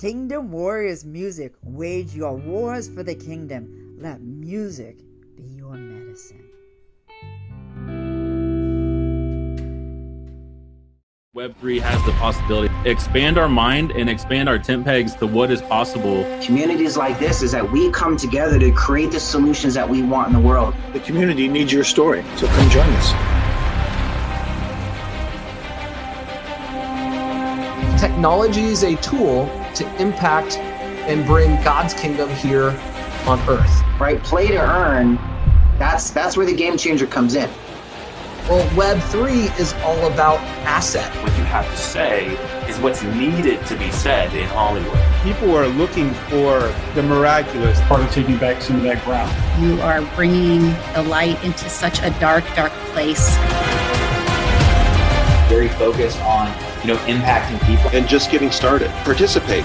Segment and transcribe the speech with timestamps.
[0.00, 1.52] Kingdom Warriors Music.
[1.62, 3.98] Wage your wars for the kingdom.
[3.98, 4.96] Let music
[5.36, 6.48] be your medicine.
[11.36, 15.60] Web3 has the possibility expand our mind and expand our tent pegs to what is
[15.60, 16.24] possible.
[16.42, 20.28] Communities like this is that we come together to create the solutions that we want
[20.28, 20.74] in the world.
[20.94, 23.29] The community needs your story, so come join us.
[28.20, 32.78] Technology is a tool to impact and bring God's kingdom here
[33.26, 33.82] on earth.
[33.98, 34.22] Right?
[34.22, 35.18] Play to earn.
[35.78, 37.48] That's that's where the game changer comes in.
[38.46, 41.10] Well, Web3 is all about asset.
[41.24, 42.26] What you have to say
[42.68, 45.00] is what's needed to be said in Hollywood.
[45.22, 47.80] People are looking for the miraculous.
[47.84, 49.32] Part of taking back some of that ground.
[49.64, 50.60] You are bringing
[50.92, 53.34] the light into such a dark, dark place.
[55.48, 56.48] Very focused on,
[56.82, 57.90] you know, impacting people.
[57.92, 58.90] And just getting started.
[59.04, 59.64] Participate.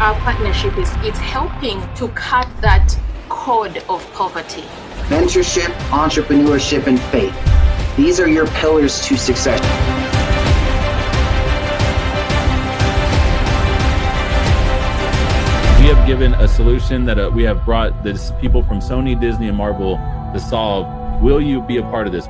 [0.00, 2.96] Our partnership is it's helping to cut that
[3.28, 4.62] code of poverty.
[5.08, 7.34] Mentorship, entrepreneurship, and faith.
[7.96, 9.60] These are your pillars to success.
[15.80, 19.48] We have given a solution that uh, we have brought this people from Sony, Disney,
[19.48, 19.96] and Marvel
[20.32, 21.22] to solve.
[21.22, 22.26] Will you be a part of this?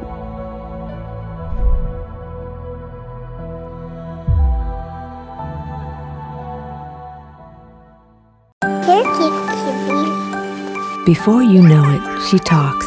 [11.07, 12.85] Before you know it, she talks.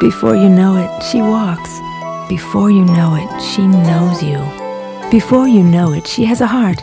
[0.00, 1.78] Before you know it, she walks.
[2.26, 4.38] Before you know it, she knows you.
[5.10, 6.82] Before you know it, she has a heart.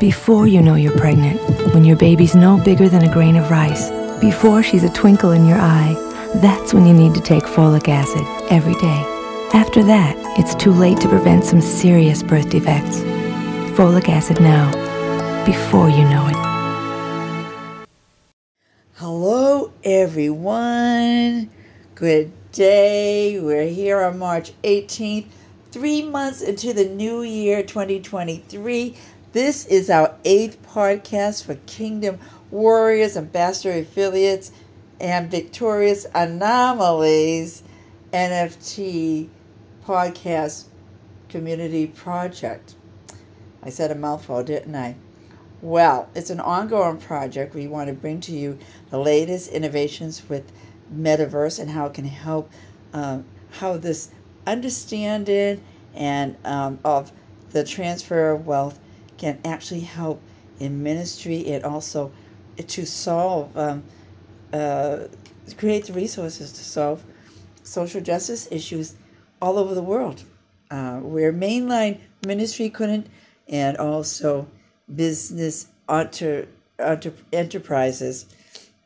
[0.00, 1.40] Before you know you're pregnant,
[1.72, 3.88] when your baby's no bigger than a grain of rice,
[4.20, 5.94] before she's a twinkle in your eye,
[6.42, 9.04] that's when you need to take folic acid every day.
[9.54, 12.98] After that, it's too late to prevent some serious birth defects.
[13.78, 14.72] Folic acid now,
[15.46, 16.55] before you know it.
[19.86, 21.48] Everyone.
[21.94, 23.38] Good day.
[23.38, 25.26] We're here on March 18th,
[25.70, 28.96] three months into the new year 2023.
[29.30, 32.18] This is our eighth podcast for Kingdom
[32.50, 34.50] Warriors, Ambassador Affiliates,
[34.98, 37.62] and Victorious Anomalies
[38.12, 39.28] NFT
[39.86, 40.64] podcast
[41.28, 42.74] community project.
[43.62, 44.96] I said a mouthful, didn't I?
[45.62, 47.54] Well, it's an ongoing project.
[47.54, 48.58] We want to bring to you
[48.90, 50.52] the latest innovations with
[50.94, 52.50] metaverse and how it can help,
[52.92, 54.10] um, how this
[54.46, 55.64] understanding
[55.94, 57.10] and um, of
[57.50, 58.78] the transfer of wealth
[59.16, 60.20] can actually help
[60.60, 62.12] in ministry and also
[62.58, 63.82] to solve, um,
[64.52, 65.04] uh,
[65.56, 67.02] create the resources to solve
[67.62, 68.94] social justice issues
[69.40, 70.22] all over the world,
[70.70, 73.06] uh, where mainline ministry couldn't,
[73.48, 74.46] and also
[74.92, 76.48] business enter,
[76.78, 78.26] enter, enterprises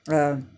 [0.08, 0.48] um,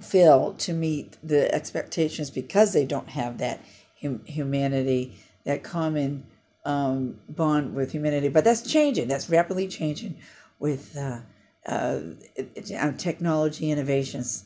[0.00, 3.60] fail to meet the expectations because they don't have that
[4.00, 6.24] hum- humanity, that common
[6.64, 8.28] um, bond with humanity.
[8.28, 9.08] But that's changing.
[9.08, 10.16] That's rapidly changing
[10.58, 11.20] with uh,
[11.66, 12.00] uh,
[12.96, 14.44] technology innovations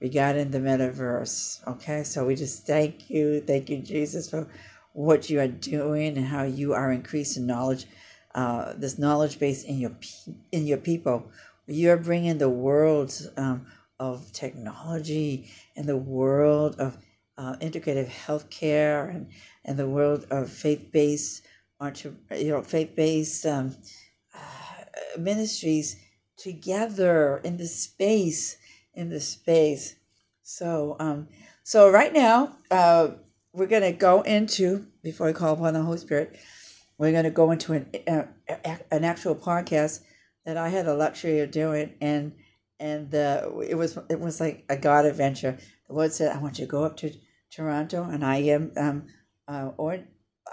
[0.00, 1.66] regarding the metaverse.
[1.66, 4.46] Okay, so we just thank you, thank you, Jesus, for
[4.92, 7.86] what you are doing and how you are increasing knowledge,
[8.34, 9.92] uh, this knowledge base in your
[10.52, 11.30] in your people.
[11.66, 13.66] You're bringing the world um,
[13.98, 16.96] of technology and the world of
[17.36, 19.28] uh, integrative healthcare and
[19.64, 21.46] and the world of faith based,
[22.36, 23.76] you know, faith based um,
[24.34, 25.96] uh, ministries
[26.36, 28.56] together in the space
[28.94, 29.94] in the space.
[30.42, 31.28] So um,
[31.62, 33.08] so right now uh,
[33.52, 36.36] we're gonna go into before we call upon the Holy Spirit,
[36.98, 38.24] we're gonna go into an uh,
[38.90, 40.00] an actual podcast
[40.44, 42.32] that I had the luxury of doing and
[42.80, 45.58] and uh, it was it was like a God adventure.
[45.88, 47.12] The Lord said, "I want you to go up to
[47.50, 49.06] Toronto," and I am um,
[49.48, 49.98] uh, or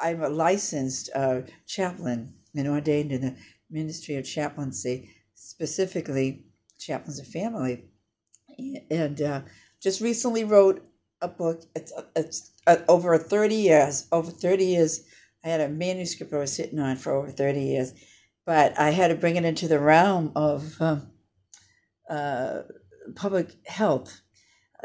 [0.02, 3.36] I'm a licensed uh, chaplain and ordained in the
[3.70, 6.46] ministry of chaplaincy, specifically
[6.80, 7.86] chaplains of family,
[8.90, 9.42] and uh,
[9.82, 10.84] just recently wrote
[11.22, 11.64] a book.
[11.76, 14.08] It's it's uh, over thirty years.
[14.12, 15.05] Over thirty years,
[15.46, 17.94] I had a manuscript I was sitting on for over thirty years,
[18.46, 20.82] but I had to bring it into the realm of.
[20.82, 21.12] Um,
[22.10, 22.62] uh,
[23.16, 24.22] public health,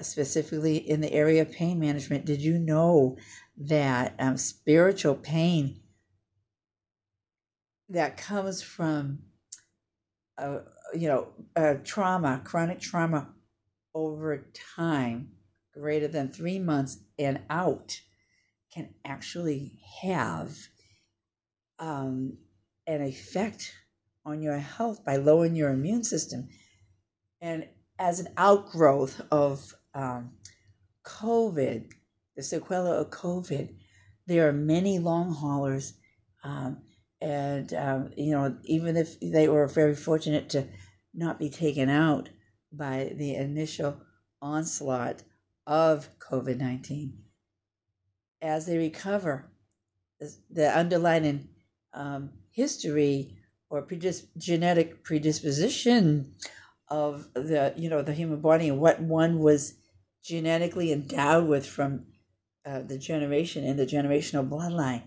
[0.01, 2.25] specifically in the area of pain management.
[2.25, 3.17] Did you know
[3.57, 5.81] that um, spiritual pain
[7.89, 9.21] that comes from,
[10.39, 10.61] uh,
[10.95, 13.29] you know, uh, trauma, chronic trauma
[13.95, 14.47] over
[14.77, 15.33] time,
[15.75, 18.01] greater than three months and out,
[18.73, 20.57] can actually have
[21.79, 22.37] um,
[22.87, 23.73] an effect
[24.25, 26.49] on your health by lowering your immune system.
[27.41, 27.67] And
[27.99, 30.33] as an outgrowth of um,
[31.05, 31.91] COVID,
[32.37, 33.75] the sequela of COVID,
[34.27, 35.95] there are many long haulers.
[36.45, 36.83] Um,
[37.21, 40.69] and, um, you know, even if they were very fortunate to
[41.13, 42.31] not be taken out
[42.73, 44.01] by the initial
[44.41, 45.23] onslaught
[45.67, 47.20] of COVID 19,
[48.43, 49.51] as they recover,
[50.51, 51.49] the underlying
[51.93, 53.37] um, history
[53.69, 56.35] or predis- genetic predisposition
[56.89, 59.75] of the you know the human body and what one was
[60.25, 62.05] genetically endowed with from
[62.67, 65.03] uh, the generation and the generational bloodline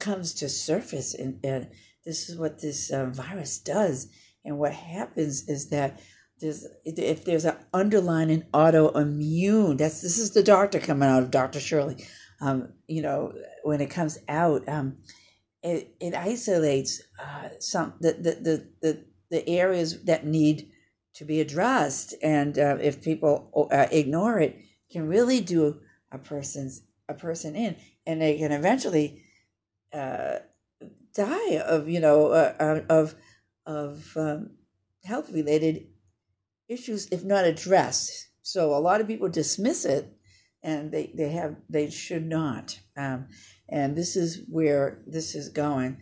[0.00, 1.68] comes to surface and, and
[2.04, 4.08] this is what this uh, virus does.
[4.44, 6.00] And what happens is that
[6.40, 11.58] there's if there's an underlying autoimmune that's this is the doctor coming out of dr
[11.60, 12.04] shirley
[12.44, 13.32] um, you know
[13.62, 14.96] when it comes out um,
[15.64, 20.70] it, it isolates uh, some the, the, the, the, the areas that need
[21.14, 22.14] to be addressed.
[22.22, 24.58] And uh, if people uh, ignore it
[24.92, 25.80] can really do
[26.12, 27.76] a person's a person in.
[28.06, 29.22] And they can eventually
[29.92, 30.38] uh,
[31.14, 33.14] die of you know uh, uh, of
[33.66, 34.50] of um,
[35.04, 35.86] health related
[36.68, 38.28] issues if not addressed.
[38.42, 40.14] So a lot of people dismiss it
[40.64, 43.28] and they, they have they should not um,
[43.68, 45.96] and this is where this is going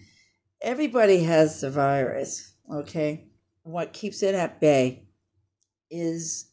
[0.62, 3.26] everybody has the virus okay
[3.64, 5.05] what keeps it at bay
[5.91, 6.53] is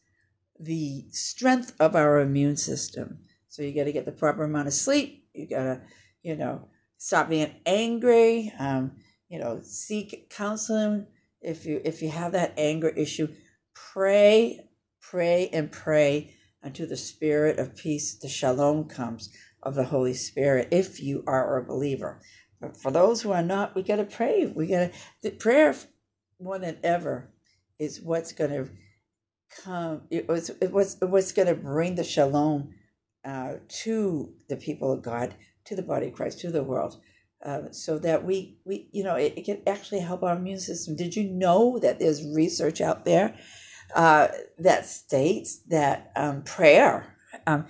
[0.60, 3.18] the strength of our immune system.
[3.48, 5.26] So you got to get the proper amount of sleep.
[5.34, 5.80] You got to,
[6.22, 6.68] you know,
[6.98, 8.52] stop being angry.
[8.58, 8.92] Um,
[9.28, 11.06] you know, seek counseling
[11.40, 13.28] if you if you have that anger issue.
[13.74, 14.60] Pray,
[15.00, 19.30] pray, and pray until the spirit of peace, the shalom comes
[19.62, 20.68] of the Holy Spirit.
[20.70, 22.20] If you are a believer,
[22.60, 24.46] but for those who are not, we got to pray.
[24.46, 25.74] We got to the prayer
[26.40, 27.30] more than ever
[27.78, 28.70] is what's going to
[29.64, 30.02] come.
[30.10, 32.74] It was it was was going to bring the shalom
[33.24, 35.34] uh, to the people of God,
[35.64, 37.00] to the body of Christ, to the world.
[37.42, 40.94] Uh, so that we, we you know it, it, can actually help our immune system.
[40.94, 43.34] Did you know that there's research out there
[43.94, 44.28] uh,
[44.58, 47.16] that states that um, prayer
[47.46, 47.66] um,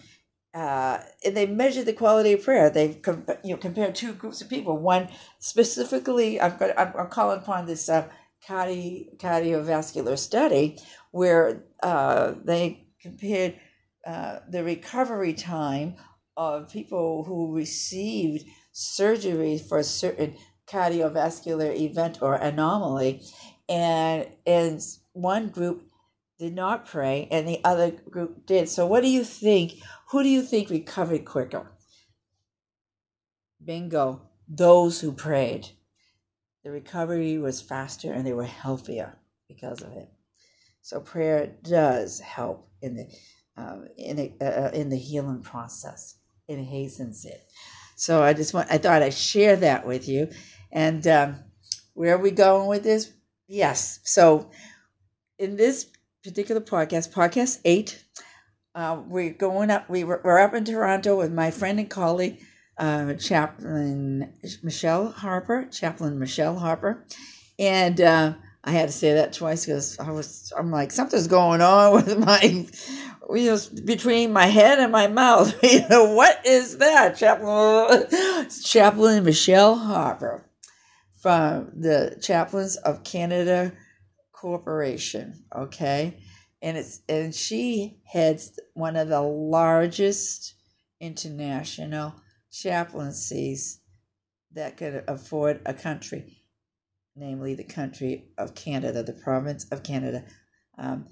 [0.52, 2.70] uh, and they measure the quality of prayer.
[2.70, 4.76] They com- you know compare two groups of people.
[4.78, 5.08] One
[5.38, 8.08] specifically, I'm I'm, I'm calling upon this uh,
[8.46, 10.78] cardi- cardiovascular study
[11.12, 13.56] where uh, they compared
[14.06, 15.94] uh, the recovery time
[16.36, 20.34] of people who received surgery for a certain
[20.66, 23.22] cardiovascular event or anomaly,
[23.68, 24.80] and and
[25.12, 25.89] one group
[26.40, 28.68] did not pray and the other group did.
[28.68, 29.74] So, what do you think?
[30.08, 31.70] Who do you think recovered quicker?
[33.62, 35.68] Bingo, those who prayed.
[36.64, 40.08] The recovery was faster and they were healthier because of it.
[40.80, 43.06] So, prayer does help in the
[43.56, 46.16] um, in uh, uh, in the healing process.
[46.48, 47.46] It hastens it.
[47.96, 50.30] So I just want I thought I'd share that with you.
[50.72, 51.36] And um,
[51.92, 53.12] where are we going with this?
[53.46, 54.00] Yes.
[54.04, 54.50] So
[55.38, 55.86] in this
[56.22, 58.04] particular podcast, podcast eight,
[58.74, 59.88] uh, we're going up.
[59.88, 62.40] We were, we're up in Toronto with my friend and colleague,
[62.78, 67.04] uh, Chaplain Michelle Harper, Chaplain Michelle Harper,
[67.58, 71.62] and uh, I had to say that twice because I was I'm like something's going
[71.62, 75.54] on with my you know between my head and my mouth.
[75.62, 80.46] you know what is that, Chaplain Chaplain Michelle Harper
[81.20, 83.72] from the Chaplains of Canada
[84.40, 85.44] Corporation.
[85.54, 86.18] Okay,
[86.62, 90.54] and it's and she heads one of the largest
[91.00, 92.14] international
[92.50, 93.80] chaplaincies
[94.52, 96.40] that could afford a country
[97.16, 100.24] namely the country of Canada, the province of Canada,
[100.78, 101.06] um,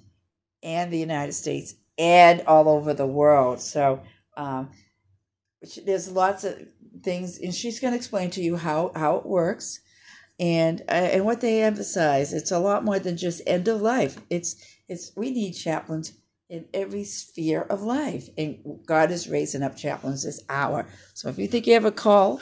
[0.62, 3.61] and the United States, and all over the world.
[3.61, 4.02] So
[4.37, 4.70] um,
[5.85, 6.58] there's lots of
[7.02, 9.80] things, and she's going to explain to you how, how it works.
[10.40, 14.21] And uh, and what they emphasize, it's a lot more than just end of life.
[14.30, 14.57] It's
[14.88, 16.12] it's we need chaplains
[16.49, 20.87] in every sphere of life, and God is raising up chaplains this hour.
[21.14, 22.40] So if you think you have a call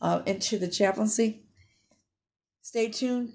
[0.00, 1.42] uh, into the chaplaincy,
[2.62, 3.32] stay tuned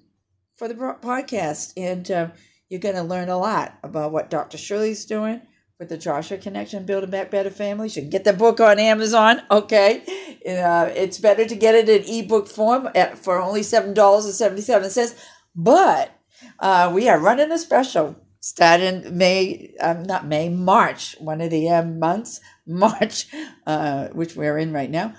[0.55, 1.73] for the podcast.
[1.75, 2.29] And uh,
[2.69, 4.57] you're going to learn a lot about what Dr.
[4.57, 5.41] Shirley's doing
[5.79, 7.95] with the Joshua Connection, Building Back Better Families.
[7.95, 9.41] You can get the book on Amazon.
[9.51, 10.03] Okay.
[10.47, 15.15] Uh, it's better to get it in ebook form at, for only $7.77.
[15.55, 16.11] But
[16.59, 21.69] uh, we are running a special starting May, um, not May, March, one of the
[21.69, 23.27] um, months, March,
[23.65, 25.13] uh, which we're in right now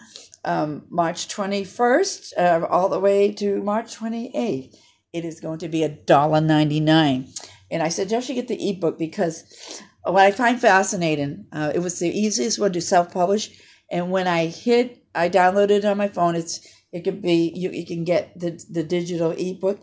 [0.45, 4.75] um, March 21st uh, all the way to March 28th.
[5.13, 7.29] it is going to be a dollar ninety nine.
[7.71, 11.99] And I suggest you get the ebook because what I find fascinating, uh, it was
[11.99, 13.51] the easiest one to self publish.
[13.91, 16.35] And when I hit, I downloaded it on my phone.
[16.35, 16.61] It's
[16.93, 19.81] it could be you, you can get the the digital ebook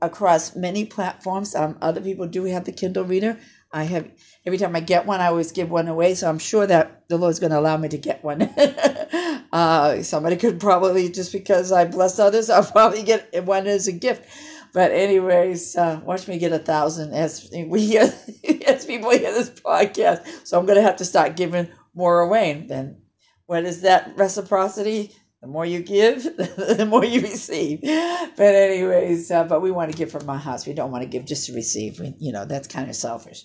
[0.00, 1.54] across many platforms.
[1.54, 3.38] Um, other people do have the Kindle reader.
[3.72, 4.10] I have
[4.44, 6.14] every time I get one, I always give one away.
[6.14, 8.42] So I'm sure that the Lord's going to allow me to get one.
[9.52, 13.92] uh, somebody could probably just because I bless others, I'll probably get one as a
[13.92, 14.24] gift.
[14.74, 18.12] But anyways, uh, watch me get a thousand as we hear,
[18.66, 20.46] as people hear this podcast.
[20.46, 22.64] So I'm going to have to start giving more away.
[22.68, 23.01] Then
[23.46, 25.12] what is that reciprocity?
[25.40, 27.80] The more you give, the more you receive.
[27.82, 30.66] But anyways, uh, but we want to give from our hearts.
[30.66, 31.98] We don't want to give just to receive.
[31.98, 33.42] We, you know, that's kind of selfish.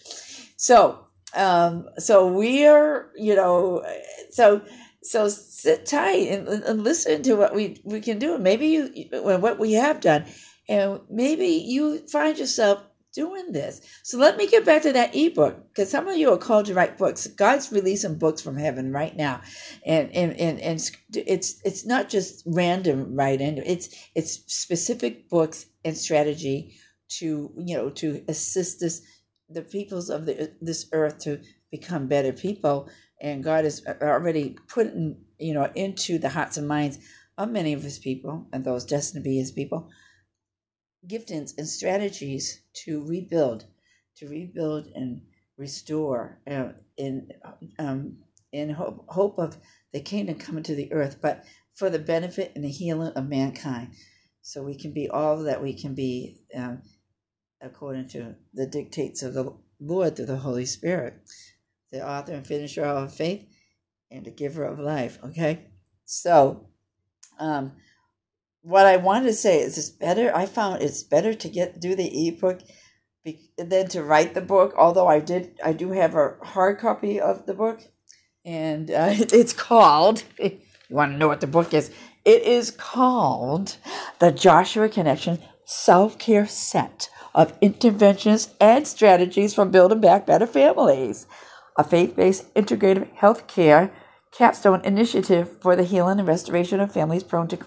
[0.58, 3.84] So, um, so we are, you know,
[4.32, 4.62] so
[5.02, 8.38] so sit tight and, and listen to what we we can do.
[8.38, 10.26] Maybe you what we have done,
[10.70, 12.84] and maybe you find yourself
[13.18, 13.82] doing this.
[14.04, 16.76] So let me get back to that ebook because some of you are called to
[16.76, 17.26] write books.
[17.26, 19.42] God's releasing books from heaven right now,
[19.86, 20.80] and and and, and
[21.16, 23.58] it's it's not just random writing.
[23.66, 26.76] It's it's specific books and strategy
[27.18, 29.02] to you know to assist this
[29.50, 32.88] the peoples of the this earth to become better people.
[33.20, 37.00] And God is uh, already putting you know into the hearts and minds
[37.36, 39.90] of many of His people and those destined to be His people
[41.08, 43.66] giftings and strategies to rebuild,
[44.18, 45.22] to rebuild and
[45.58, 47.30] restore uh, in
[47.80, 48.18] um,
[48.52, 49.58] in hope, hope of
[49.94, 51.44] the kingdom coming to the earth, but
[51.76, 53.90] for the benefit and the healing of mankind,
[54.42, 56.82] so we can be all that we can be um,
[57.62, 61.16] according to the dictates of the Lord through the Holy Spirit,
[61.92, 63.46] the author and finisher of faith,
[64.10, 65.20] and the giver of life.
[65.24, 65.68] Okay,
[66.06, 66.68] so.
[67.40, 67.74] Um,
[68.68, 70.36] what I wanted to say is it's better.
[70.36, 72.60] I found it's better to get do the ebook
[73.24, 74.74] be, than to write the book.
[74.78, 77.80] Although I did, I do have a hard copy of the book,
[78.44, 80.24] and uh, it's called.
[80.90, 81.92] You want to know what the book is?
[82.24, 83.76] It is called
[84.20, 91.28] the Joshua Connection Self Care Set of Interventions and Strategies for Building Back Better Families,
[91.76, 93.92] a faith-based integrative health care
[94.32, 97.58] capstone initiative for the healing and restoration of families prone to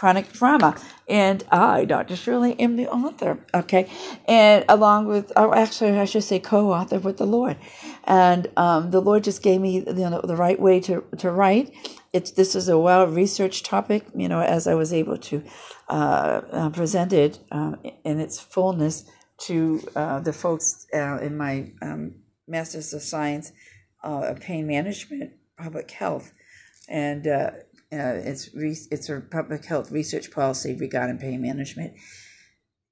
[0.00, 0.74] chronic trauma.
[1.08, 2.16] And I, Dr.
[2.16, 3.38] Shirley, am the author.
[3.52, 3.86] Okay.
[4.26, 7.58] And along with, oh, actually, I should say co author with the Lord.
[8.04, 11.74] And um, the Lord just gave me you know, the right way to, to write.
[12.14, 15.44] It's, this is a well researched topic, you know, as I was able to
[15.90, 19.04] uh, uh, present it um, in its fullness
[19.48, 22.14] to uh, the folks uh, in my um,
[22.48, 23.52] Masters of Science
[24.02, 26.32] uh, Pain Management, Public Health.
[26.88, 27.28] And
[27.92, 31.94] uh, it's re- it's a public health research policy regarding pain management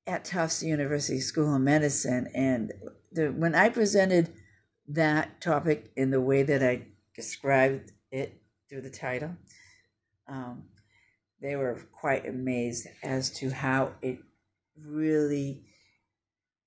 [0.06, 2.28] at Tufts University School of Medicine.
[2.34, 2.72] And
[3.12, 4.32] the, when I presented
[4.88, 9.36] that topic in the way that I described it through the title,
[10.26, 10.64] um,
[11.40, 14.18] they were quite amazed as to how it
[14.84, 15.64] really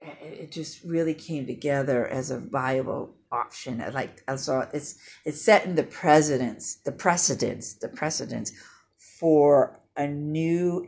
[0.02, 3.84] it just really came together as a viable option.
[3.94, 8.52] Like I saw it's it's setting the precedence, the precedence, the precedence
[9.20, 10.88] for a new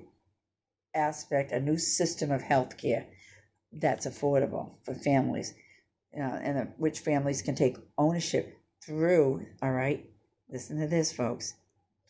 [0.95, 3.05] aspect, a new system of healthcare
[3.71, 5.53] that's affordable for families,
[6.17, 9.45] uh, and uh, which families can take ownership through.
[9.61, 10.05] All right,
[10.49, 11.55] listen to this, folks.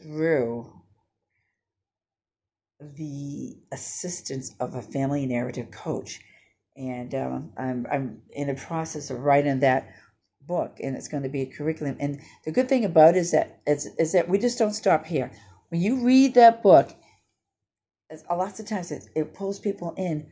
[0.01, 0.71] Through
[2.79, 6.19] the assistance of a family narrative coach
[6.75, 9.89] and um, I'm I'm in the process of writing that
[10.47, 11.97] book, and it's going to be a curriculum.
[11.99, 15.05] And the good thing about it is that is, is that we just don't stop
[15.05, 15.31] here.
[15.69, 16.95] When you read that book,
[18.29, 20.27] a lots of times it, it pulls people in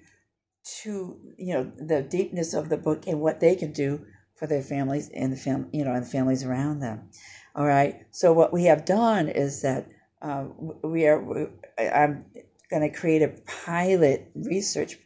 [0.84, 4.62] to you know the deepness of the book and what they can do for their
[4.62, 7.10] families and the fam you know and the families around them.
[7.56, 8.02] All right.
[8.12, 9.88] So what we have done is that
[10.22, 10.46] uh,
[10.84, 12.26] we are I'm
[12.70, 14.98] going to create a pilot research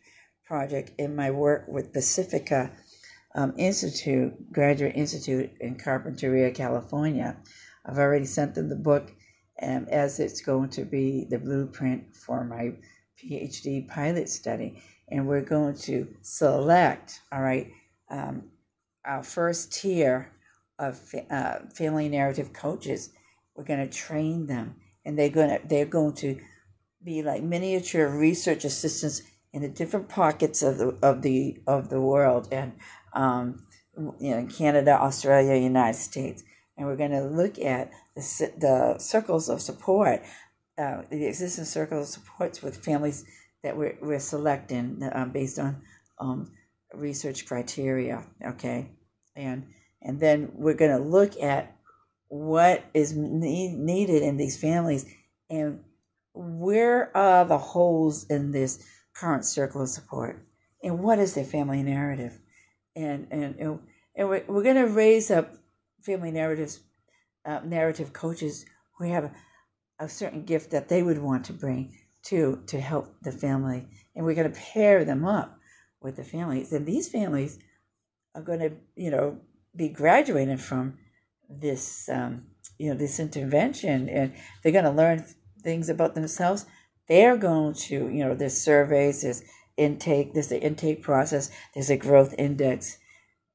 [0.45, 2.71] project in my work with Pacifica
[3.35, 7.37] um, Institute, Graduate Institute in Carpinteria, California.
[7.85, 9.11] I've already sent them the book
[9.61, 12.73] um, as it's going to be the blueprint for my
[13.21, 14.81] PhD pilot study.
[15.09, 17.71] And we're going to select, all right,
[18.09, 18.49] um,
[19.05, 20.31] our first tier
[20.79, 20.99] of
[21.29, 23.11] uh, family narrative coaches.
[23.55, 24.75] We're going to train them,
[25.05, 26.39] and they're going to they're going to
[27.03, 29.21] be like miniature research assistants
[29.53, 32.73] in the different pockets of the of the of the world and
[33.15, 33.63] um,
[34.19, 36.43] you know Canada, Australia, United States,
[36.77, 40.21] and we're going to look at the the circles of support,
[40.77, 43.25] uh, the existing circles of supports with families
[43.63, 45.81] that we're, we're selecting um, based on
[46.19, 46.51] um,
[46.93, 48.23] research criteria.
[48.45, 48.91] Okay,
[49.35, 49.65] and
[50.01, 51.75] and then we're going to look at
[52.27, 55.05] what is need, needed in these families
[55.49, 55.79] and
[56.33, 60.45] where are the holes in this current circle of support?
[60.83, 62.39] And what is their family narrative
[62.95, 63.79] and and and,
[64.17, 65.53] we're, we're going to raise up
[66.01, 66.79] family narratives
[67.45, 68.65] uh, narrative coaches
[68.97, 69.31] who have a,
[69.99, 74.25] a certain gift that they would want to bring to to help the family and
[74.25, 75.59] we're going to pair them up
[76.01, 77.59] with the families and these families
[78.33, 79.37] are going to you know
[79.75, 80.97] be graduating from
[81.49, 82.43] this um,
[82.77, 85.25] you know this intervention and they're going to learn
[85.63, 86.65] things about themselves.
[87.07, 89.43] They're going to you know there's surveys there's
[89.77, 92.97] intake there's the intake process there's a growth index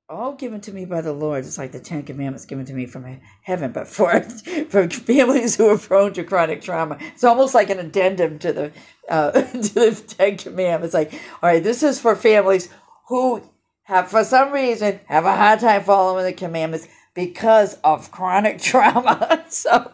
[0.09, 2.87] all given to me by the lord it's like the ten commandments given to me
[2.87, 4.21] from heaven but for
[4.69, 8.73] for families who are prone to chronic trauma it's almost like an addendum to the
[9.09, 12.69] uh, to the ten commandments like all right this is for families
[13.09, 13.43] who
[13.85, 19.45] have for some reason have a hard time following the commandments because of chronic trauma.
[19.49, 19.91] so,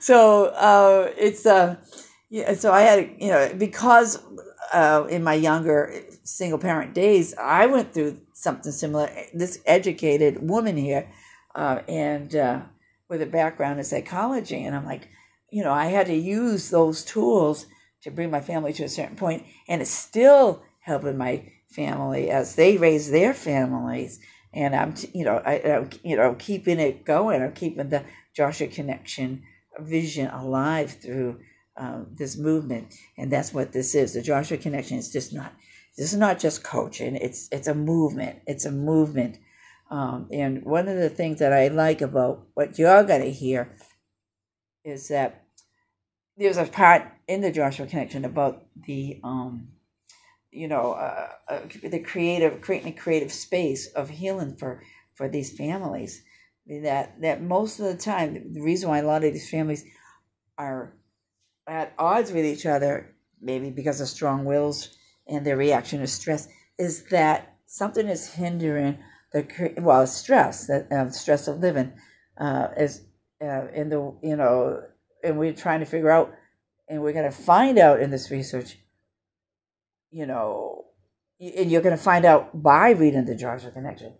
[0.00, 1.76] so uh, it's uh,
[2.30, 2.54] yeah.
[2.54, 4.22] So I had you know because
[4.72, 5.94] uh, in my younger
[6.24, 9.10] single parent days, I went through something similar.
[9.34, 11.10] This educated woman here,
[11.54, 12.60] uh, and uh,
[13.08, 15.08] with a background in psychology, and I'm like,
[15.50, 17.66] you know, I had to use those tools
[18.02, 22.54] to bring my family to a certain point, and it's still helping my family as
[22.54, 24.20] they raise their families
[24.52, 27.42] and I'm you know I am you know keeping it going.
[27.42, 29.42] I'm keeping the Joshua Connection
[29.78, 31.40] vision alive through
[31.78, 34.14] um, this movement, and that's what this is.
[34.14, 35.52] The Joshua Connection is just not
[35.96, 37.16] this is not just coaching.
[37.16, 38.40] It's it's a movement.
[38.46, 39.38] It's a movement.
[39.90, 43.74] Um, and one of the things that I like about what you're to hear
[44.84, 45.44] is that
[46.36, 49.68] there's a part in the Joshua Connection about the um,
[50.50, 54.82] you know, uh, uh, the creative, creating a creative space of healing for
[55.14, 56.22] for these families.
[56.66, 59.84] That that most of the time, the reason why a lot of these families
[60.56, 60.94] are
[61.68, 66.48] at odds with each other, maybe because of strong wills and their reaction to stress,
[66.78, 68.98] is that something is hindering
[69.32, 71.92] the well stress that um, stress of living
[72.40, 73.02] uh, is
[73.42, 74.82] uh, in the you know,
[75.22, 76.32] and we're trying to figure out,
[76.88, 78.76] and we're going to find out in this research
[80.10, 80.86] you know,
[81.40, 84.14] and you're going to find out by reading the Joshua Connection.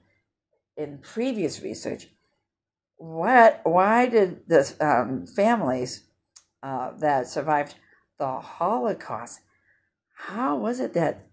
[0.76, 2.06] In previous research
[2.98, 6.04] what why did the um, families
[6.62, 7.74] uh, that survived
[8.18, 9.40] the Holocaust.
[10.14, 11.26] How was it that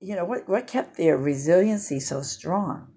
[0.00, 2.88] you know what what kept their resiliency so strong?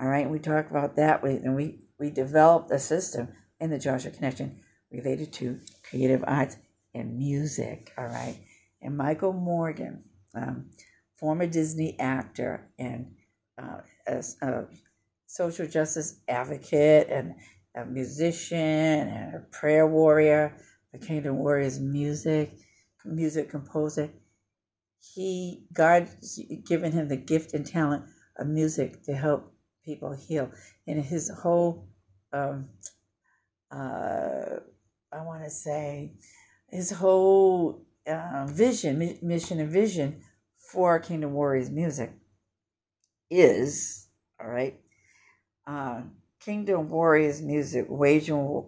[0.00, 1.22] All right we talked about that.
[1.22, 6.56] We, and we we developed a system in the Joshua Connection related to creative arts
[6.94, 8.38] and music all right?
[8.82, 10.70] And Michael Morgan um,
[11.20, 13.12] former Disney actor and
[13.58, 14.64] uh, as a
[15.26, 17.34] social justice advocate and
[17.76, 20.56] a musician and a prayer warrior,
[20.92, 22.52] the Kingdom Warriors music,
[23.04, 24.10] music composer.
[25.14, 28.04] He God's given him the gift and talent
[28.36, 29.52] of music to help
[29.84, 30.50] people heal,
[30.86, 31.88] and his whole
[32.32, 32.68] um,
[33.70, 34.56] uh,
[35.12, 36.12] I want to say
[36.68, 40.22] his whole uh, vision, mission, and vision
[40.58, 42.12] for Kingdom Warriors music
[43.30, 44.08] is
[44.40, 44.78] all right.
[45.66, 46.02] Uh,
[46.40, 48.64] Kingdom Warriors music, waging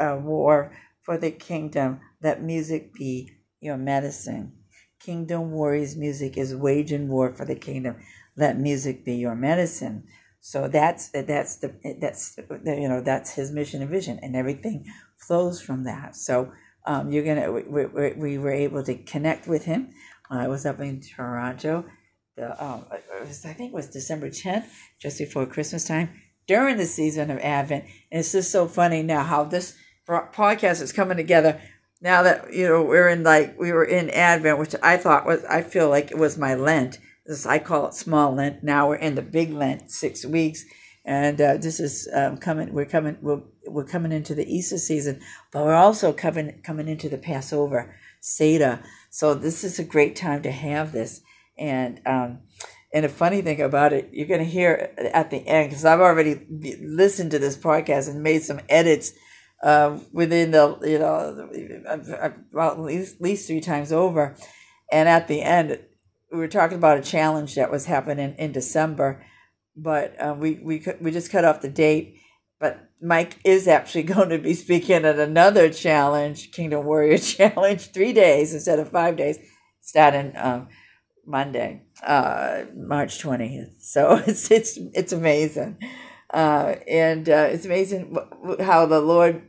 [0.00, 2.00] uh, war for the kingdom.
[2.22, 4.52] Let music be your medicine.
[5.00, 7.96] Kingdom Warriors music is waging war for the kingdom.
[8.36, 10.04] Let music be your medicine.
[10.40, 14.86] So that's that's the that's you know that's his mission and vision, and everything
[15.16, 16.16] flows from that.
[16.16, 16.52] So
[16.84, 19.90] um, you're gonna we, we, we were able to connect with him.
[20.30, 21.84] I was up in Toronto.
[22.36, 22.86] The um,
[23.20, 26.08] was, I think it was December tenth, just before Christmas time,
[26.46, 27.84] during the season of Advent.
[28.10, 31.60] And it's just so funny now how this podcast is coming together.
[32.00, 35.44] Now that you know we're in like we were in Advent, which I thought was
[35.44, 36.98] I feel like it was my Lent.
[37.24, 38.64] This I call it small Lent.
[38.64, 40.64] Now we're in the big Lent, six weeks,
[41.04, 42.72] and uh, this is um, coming.
[42.72, 43.18] We're coming.
[43.22, 45.20] We're, we're coming into the Easter season,
[45.52, 48.82] but we're also coming coming into the Passover Seder.
[49.10, 51.20] So this is a great time to have this.
[51.56, 52.40] And um,
[52.92, 56.00] and a funny thing about it, you're going to hear at the end because I've
[56.00, 56.46] already
[56.80, 59.12] listened to this podcast and made some edits
[59.62, 61.48] uh, within the you know
[62.52, 64.36] about at least, at least three times over.
[64.90, 65.78] And at the end,
[66.30, 69.24] we were talking about a challenge that was happening in December,
[69.76, 72.18] but uh, we we we just cut off the date
[72.62, 78.12] but Mike is actually going to be speaking at another challenge, Kingdom Warrior Challenge, three
[78.12, 79.38] days instead of five days.
[79.80, 80.68] Starting um,
[81.26, 83.82] Monday, uh, March twentieth.
[83.82, 85.76] So it's it's it's amazing,
[86.32, 88.16] uh, and uh, it's amazing
[88.60, 89.42] how the Lord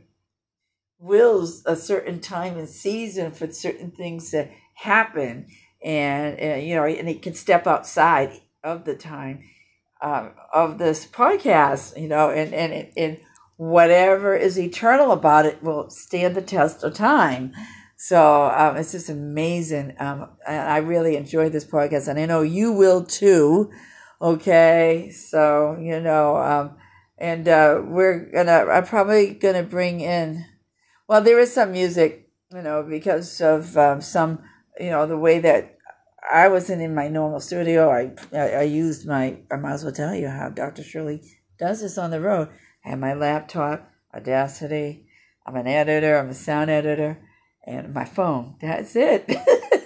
[0.98, 5.46] wills a certain time and season for certain things to happen,
[5.82, 9.40] and, and you know, and it can step outside of the time
[10.00, 13.18] um, of this podcast, you know, and and and
[13.56, 17.52] whatever is eternal about it will stand the test of time.
[17.96, 19.94] So um, it's just amazing.
[19.98, 23.70] Um, I really enjoy this podcast, and I know you will too.
[24.20, 26.76] Okay, so you know, um,
[27.16, 28.66] and uh, we're gonna.
[28.70, 30.44] I'm probably gonna bring in.
[31.06, 34.40] Well, there is some music, you know, because of um, some,
[34.78, 35.76] you know, the way that
[36.30, 37.90] I wasn't in my normal studio.
[37.90, 39.38] I, I I used my.
[39.52, 40.82] I might as well tell you how Dr.
[40.82, 41.20] Shirley
[41.58, 42.48] does this on the road.
[42.84, 45.06] I have my laptop, Audacity.
[45.46, 46.16] I'm an editor.
[46.16, 47.18] I'm a sound editor
[47.66, 48.56] and my phone.
[48.60, 49.30] That's it.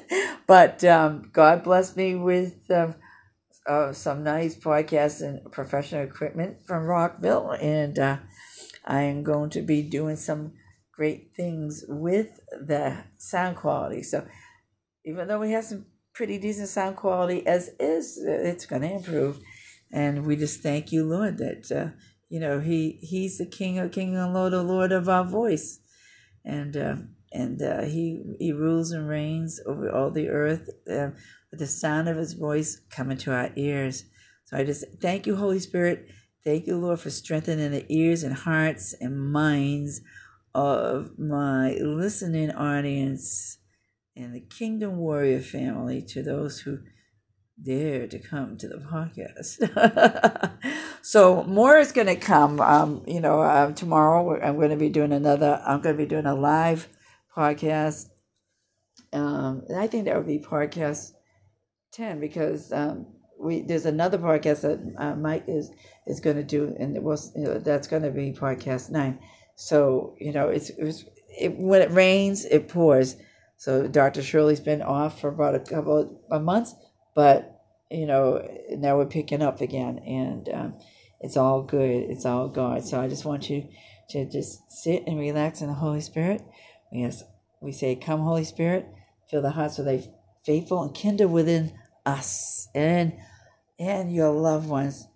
[0.46, 2.92] but um, God bless me with uh,
[3.66, 8.18] uh, some nice podcasts and professional equipment from Rockville, and uh,
[8.85, 10.52] I am going to be doing some
[10.99, 14.03] great things with the sound quality.
[14.03, 14.27] So
[15.05, 19.39] even though we have some pretty decent sound quality as is, it's going to improve.
[19.93, 21.97] And we just thank you, Lord, that uh,
[22.29, 25.79] you know He He's the King of King and Lord of Lord of our voice,
[26.45, 26.97] and uh,
[27.33, 31.11] and uh, he he rules and reigns over all the earth uh,
[31.51, 34.05] with the sound of his voice coming to our ears.
[34.45, 36.09] So I just thank you, Holy Spirit.
[36.45, 40.03] Thank you, Lord, for strengthening the ears and hearts and minds
[40.59, 43.59] of my listening audience
[44.16, 46.81] and the Kingdom Warrior family to those who
[47.62, 49.61] dare to come to the podcast.
[51.03, 52.61] so more is going to come.
[52.61, 55.62] Um, you know, uh, tomorrow I'm going to be doing another.
[55.64, 56.88] I'm going to be doing a live
[57.37, 58.09] podcast.
[59.12, 61.12] Um, I think that would be podcast
[61.92, 63.07] ten because um,
[63.38, 65.71] we there's another podcast that uh, Mike is
[66.09, 69.21] is going to do, and it was you know, that's going to be podcast nine.
[69.61, 71.05] So you know, it's, it's
[71.37, 73.16] it, when it rains, it pours.
[73.57, 74.23] So Dr.
[74.23, 76.77] Shirley's been off for about a couple of months,
[77.16, 80.75] but you know now we're picking up again, and um,
[81.21, 82.09] it's all good.
[82.09, 82.85] It's all God.
[82.85, 83.68] So I just want you
[84.11, 86.40] to just sit and relax in the Holy Spirit.
[86.92, 87.25] Yes,
[87.61, 88.87] we say, Come, Holy Spirit,
[89.29, 90.05] fill the hearts of thy
[90.44, 91.73] faithful and kindle within
[92.07, 93.12] us and
[93.77, 95.09] and your loved ones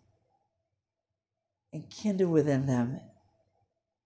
[1.72, 3.00] and kindle within them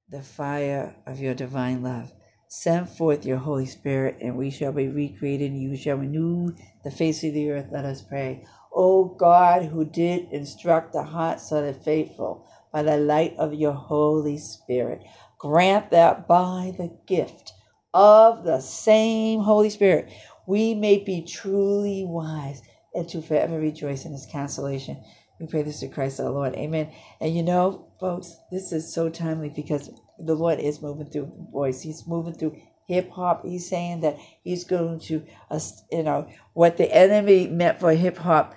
[0.09, 2.13] the fire of your divine love.
[2.49, 6.91] Send forth your Holy Spirit, and we shall be recreated, and you shall renew the
[6.91, 7.67] face of the earth.
[7.73, 8.47] Let us pray.
[8.73, 13.73] O God, who did instruct the hearts of the faithful by the light of your
[13.73, 15.03] Holy Spirit,
[15.39, 17.53] grant that by the gift
[17.93, 20.13] of the same Holy Spirit,
[20.47, 22.63] we may be truly wise
[22.95, 25.03] and to forever rejoice in his consolation.
[25.41, 26.55] We pray this to Christ our Lord.
[26.55, 26.93] Amen.
[27.21, 31.83] And you know, folks, this is so timely because the Lord is moving through voice.
[31.83, 32.57] He's moving through
[32.87, 33.45] hip hop.
[33.45, 38.19] He's saying that he's going to, uh, you know, what the enemy meant for hip
[38.19, 38.55] hop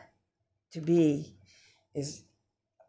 [0.72, 1.36] to be
[1.94, 2.24] is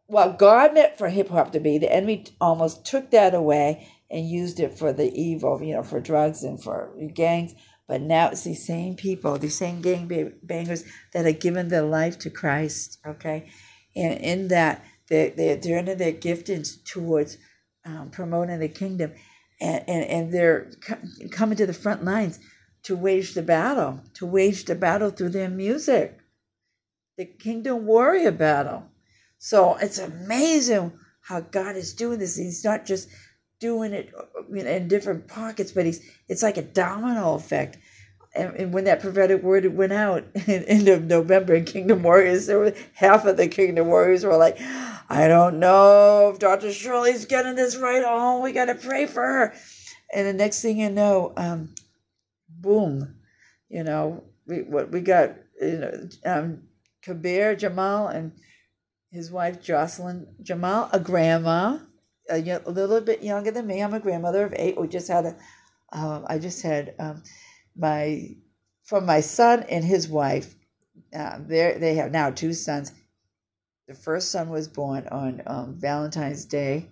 [0.07, 1.77] what God meant for hip hop to be.
[1.77, 5.99] The enemy almost took that away and used it for the evil, you know, for
[5.99, 7.55] drugs and for gangs.
[7.87, 10.07] But now it's these same people, these same gang
[10.43, 13.49] bangers that are giving their life to Christ, okay?
[13.95, 17.37] And in that, they're, they're turning their giftings towards
[17.85, 19.11] um, promoting the kingdom.
[19.59, 20.71] And, and, and they're
[21.31, 22.39] coming to the front lines
[22.83, 26.17] to wage the battle, to wage the battle through their music,
[27.17, 28.85] the kingdom warrior battle.
[29.37, 32.37] So it's amazing how God is doing this.
[32.37, 33.09] He's not just
[33.59, 34.13] doing it
[34.49, 37.77] in different pockets, but he's it's like a domino effect.
[38.33, 42.47] And, and when that prophetic word went out in end of November in Kingdom Warriors,
[42.47, 44.57] there were half of the Kingdom Warriors were like,
[45.11, 46.71] I don't know if Dr.
[46.71, 48.01] Shirley's getting this right.
[48.05, 49.53] Oh, we gotta pray for her.
[50.13, 51.75] And the next thing you know, um,
[52.47, 53.15] boom,
[53.67, 56.63] you know, we what we got, you know, um,
[57.01, 58.31] Kabir Jamal and
[59.11, 61.79] his wife Jocelyn Jamal, a grandma,
[62.29, 63.83] a, a little bit younger than me.
[63.83, 64.79] I'm a grandmother of eight.
[64.79, 65.35] We just had a,
[65.91, 67.21] um, I just had um,
[67.75, 68.29] my,
[68.85, 70.55] from my son and his wife.
[71.13, 72.93] Uh, they they have now two sons.
[73.91, 76.87] The first son was born on um, Valentine's Day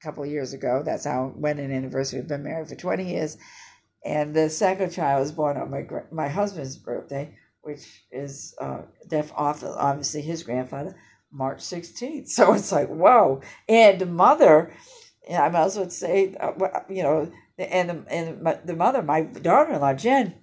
[0.00, 0.82] a couple of years ago.
[0.84, 2.18] That's how when an anniversary.
[2.18, 3.38] We've been married for 20 years.
[4.04, 9.30] And the second child was born on my my husband's birthday, which is uh, def,
[9.36, 10.96] obviously his grandfather.
[11.30, 12.26] March 16th.
[12.30, 13.42] So it's like, whoa.
[13.68, 14.74] And the mother,
[15.32, 19.72] I might as well say, uh, you know, and the, and the mother, my daughter
[19.72, 20.34] in law, Jen,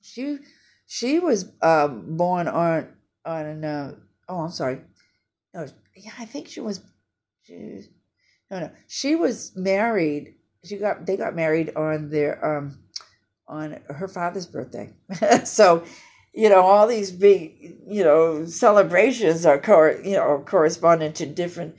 [0.00, 0.38] she
[0.86, 2.88] she was um, born on
[3.26, 4.80] on uh, oh I'm sorry,
[5.54, 6.80] no yeah I think she was
[7.42, 7.88] she was,
[8.50, 10.34] no no she was married
[10.64, 12.78] she got they got married on their um
[13.50, 14.92] on her father's birthday.
[15.44, 15.84] So
[16.32, 21.74] you know all these big you know celebrations are cor- you know corresponding to different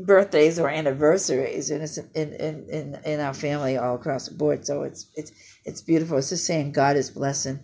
[0.00, 4.66] birthdays or anniversaries and it's in, in in in our family all across the board.
[4.66, 5.32] So it's it's
[5.64, 6.18] it's beautiful.
[6.18, 7.60] It's just saying god is blessing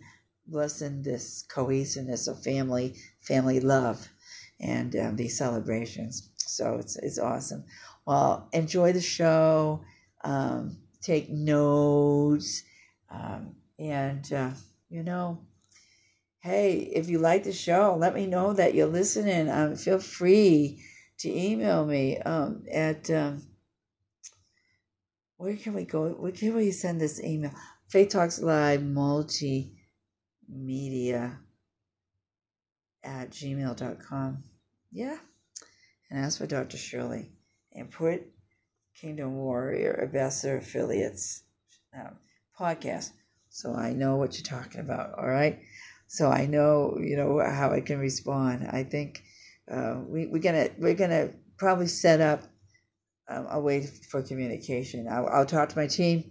[0.47, 4.09] blessing this cohesiveness of family family love
[4.61, 7.65] and um, these celebrations so it's it's awesome
[8.07, 9.83] well enjoy the show
[10.25, 12.65] um, take notes
[13.11, 14.51] um, and uh,
[14.91, 15.41] you know
[16.41, 20.83] hey if you like the show let me know that you're listening um, feel free
[21.19, 23.43] to email me um, at um,
[25.39, 26.09] where can we go?
[26.11, 27.53] Where can we send this email?
[27.89, 29.71] Faith Talks Live Multimedia
[33.05, 34.43] at gmail.com.
[34.91, 35.19] Yeah.
[36.11, 36.77] And ask for Dr.
[36.77, 37.31] Shirley
[37.73, 38.23] and put
[38.95, 41.43] Kingdom Warrior Ambassador Affiliates
[41.95, 42.17] um,
[42.59, 43.11] podcast
[43.51, 45.19] so I know what you're talking about.
[45.19, 45.61] All right.
[46.07, 48.69] So I know, you know, how I can respond.
[48.71, 49.23] I think
[49.71, 52.45] uh, we, we're gonna we're gonna probably set up
[53.29, 55.09] um, a way for communication.
[55.09, 56.31] I'll, I'll talk to my team,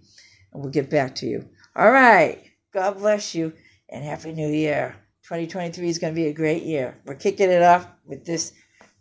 [0.52, 1.48] and we'll get back to you.
[1.76, 2.42] All right.
[2.72, 3.52] God bless you,
[3.88, 4.96] and happy New Year.
[5.28, 6.96] 2023 is going to be a great year.
[7.04, 8.54] We're kicking it off with this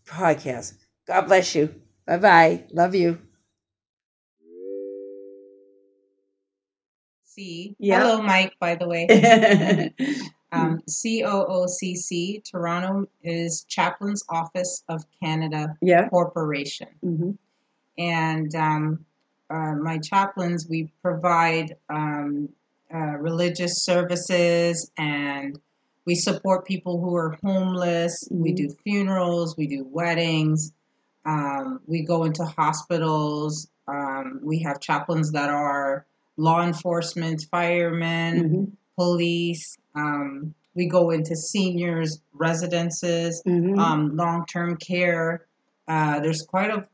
[0.06, 0.74] podcast.
[1.08, 1.74] God bless you.
[2.06, 2.64] Bye bye.
[2.74, 3.20] Love you.
[7.24, 7.78] C.
[7.80, 8.02] Yeah.
[8.02, 9.08] Hello, Mike, by the way.
[10.52, 16.10] um, COOCC, Toronto is Chaplain's Office of Canada Yeah.
[16.10, 16.90] Corporation.
[17.06, 17.32] Mm-hmm.
[17.98, 19.06] And um,
[19.50, 22.50] uh, my chaplains, we provide um,
[22.94, 25.58] uh, religious services and
[26.08, 28.28] we support people who are homeless.
[28.32, 30.72] We do funerals, we do weddings,
[31.26, 33.68] um, we go into hospitals.
[33.90, 36.06] Um, we have chaplains that are
[36.38, 39.78] law enforcement, firemen, police.
[39.96, 43.78] Um, we go into seniors' residences, Mhm.
[43.78, 45.46] um, long-term care.
[45.90, 46.88] Uh, there's quite a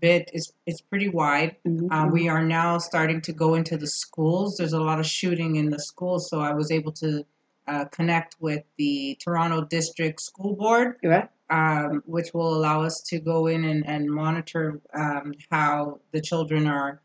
[0.00, 0.30] bit.
[0.34, 1.56] It's it's pretty wide.
[1.90, 4.56] Uh, we are now starting to go into the schools.
[4.58, 7.24] There's a lot of shooting in the schools, so I was able to
[7.68, 11.28] uh, connect with the Toronto District School Board, Right.
[11.50, 16.66] um, which will allow us to go in and, and monitor um, how the children
[16.66, 17.00] are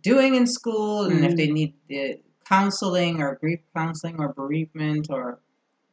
[0.00, 2.16] doing in school and if they need uh,
[2.48, 5.38] counseling or grief counseling or bereavement or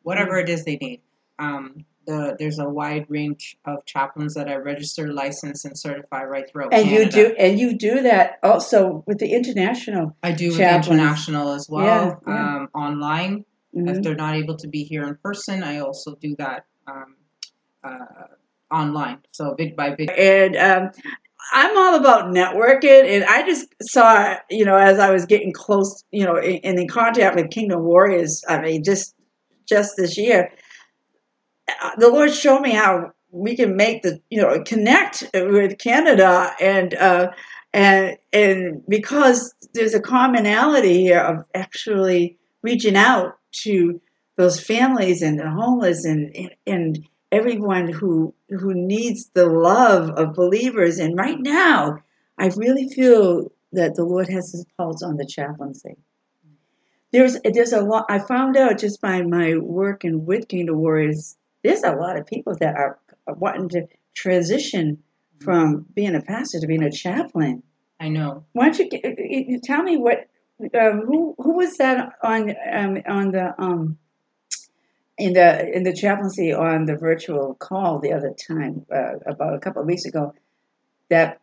[0.03, 1.01] whatever it is they need.
[1.39, 6.47] Um, the, there's a wide range of chaplains that I register, license, and certify right
[6.49, 10.15] throughout And you do, and you do that also with the international.
[10.21, 10.87] I do with chaplains.
[10.87, 12.55] international as well, Yeah, yeah.
[12.57, 13.45] Um, online.
[13.75, 13.89] Mhm.
[13.89, 17.15] If they're not able to be here in person, I also do that um,
[17.83, 18.27] uh,
[18.71, 19.19] online.
[19.31, 20.11] So big by big.
[20.17, 20.91] and um,
[21.51, 23.05] I'm all about networking.
[23.05, 26.87] And I just saw, you know, as I was getting close, you know, in, in
[26.87, 28.43] contact with Kingdom Warriors.
[28.47, 29.15] I mean, just
[29.67, 30.51] just this year,
[31.81, 36.53] uh, the Lord showed me how we can make the, you know, connect with Canada
[36.59, 36.93] and.
[36.93, 37.31] Uh,
[37.75, 43.33] and and because there's a commonality here of actually reaching out
[43.63, 44.01] to
[44.35, 50.33] those families and the homeless and and, and everyone who who needs the love of
[50.33, 50.99] believers.
[50.99, 51.97] And right now,
[52.37, 55.97] I really feel that the Lord has His pulse on the chaplaincy.
[57.11, 58.05] There's there's a lot.
[58.09, 61.35] I found out just by my work in with Kingdom Warriors.
[61.63, 65.01] There's a lot of people that are wanting to transition
[65.39, 67.63] from being a pastor to being a chaplain.
[67.99, 68.45] I know.
[68.53, 70.27] Why don't you, you tell me what
[70.61, 73.97] um, who who was that on um, on the um
[75.17, 79.59] in the in the chaplaincy on the virtual call the other time uh, about a
[79.59, 80.33] couple of weeks ago
[81.09, 81.39] that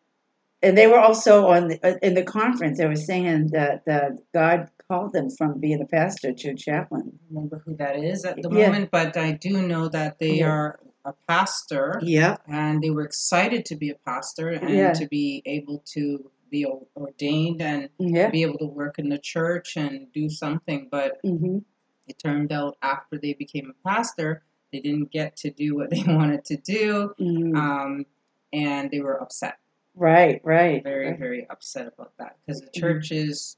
[0.63, 4.13] and they were also on the, uh, in the conference they were saying that that
[4.35, 7.19] God called them from being a pastor to a chaplain.
[7.31, 8.67] remember who that is at the Yeah.
[8.67, 10.49] moment, but I do know that they Yeah.
[10.49, 12.01] are a pastor.
[12.03, 12.37] Yeah.
[12.49, 14.93] And they were excited to be a pastor and Yeah.
[14.95, 18.31] to be able to be ordained and Yeah.
[18.31, 20.89] be able to work in the church and do something.
[20.91, 21.59] But Mm-hmm.
[22.07, 26.03] it turned out after they became a pastor, they didn't get to do what they
[26.07, 27.15] wanted to do.
[27.21, 27.57] Mm.
[27.57, 28.07] Um,
[28.53, 29.59] and they were upset.
[29.95, 30.83] Right, right.
[30.83, 31.19] Very, right.
[31.19, 32.81] very upset about that because the Mhm.
[32.81, 33.57] churches,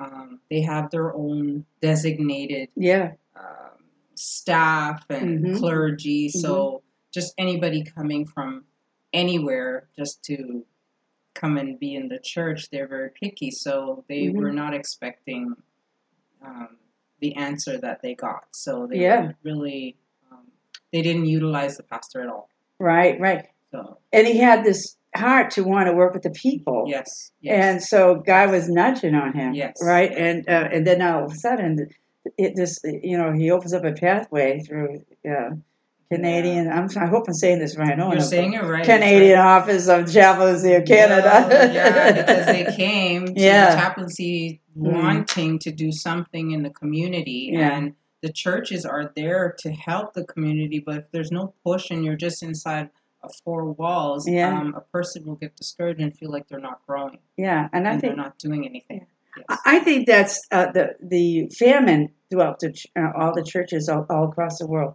[0.00, 3.12] um, they have their own designated Yeah.
[3.36, 5.58] um, staff and Mhm.
[5.58, 6.28] clergy.
[6.28, 8.64] So just anybody coming from
[9.12, 10.64] anywhere just to
[11.38, 13.50] come and be in the church, they're very picky.
[13.50, 14.34] So they Mhm.
[14.34, 15.54] were not expecting
[16.44, 16.76] um,
[17.20, 18.44] the answer that they got.
[18.52, 19.32] So they Yeah.
[19.42, 19.96] really
[20.30, 20.46] um,
[20.92, 22.48] they didn't utilize the pastor at all.
[22.78, 23.46] Right, right.
[23.72, 26.84] So And he had this heart to want to work with the people.
[26.86, 29.52] yes, yes, And so God was nudging on him.
[29.54, 29.76] Yes.
[29.82, 30.12] Right.
[30.12, 31.88] And uh, and then all of a sudden,
[32.36, 35.50] it just you know he opens up a pathway through uh,
[36.10, 36.70] Canadian.
[36.70, 37.96] I'm I hope I'm saying this right.
[37.98, 38.84] You're saying it right.
[38.84, 41.46] Canadian Office of Chaplaincy of Canada.
[41.50, 43.74] Yeah, yeah, because they came to Yeah.
[43.74, 44.92] the chaplaincy Mm.
[45.02, 47.76] wanting to do something in the community, Yeah.
[47.76, 50.78] and the churches are there to help the community.
[50.78, 52.90] But if there's no push and you're just inside
[53.44, 54.56] four walls, Yeah.
[54.56, 57.92] um, a person will get discouraged and feel like they're not growing yeah, and I
[57.92, 59.06] and think they're not doing anything.
[59.48, 64.06] I- I think that's uh, the the famine throughout the, uh, all the churches all,
[64.10, 64.94] all across the world,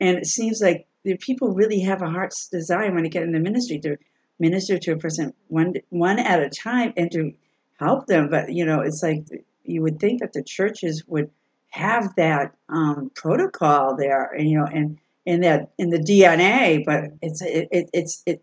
[0.00, 3.32] and it seems like the people really have a heart's desire when they get in
[3.32, 3.96] the ministry to
[4.38, 7.32] minister to a person one one at a time and to
[7.78, 8.28] help them.
[8.30, 9.24] But you know, it's like
[9.64, 11.30] you would think that the churches would
[11.70, 17.04] have that um, protocol there, and you know, and in that in the DNA, but
[17.22, 18.42] it's it, it, it's it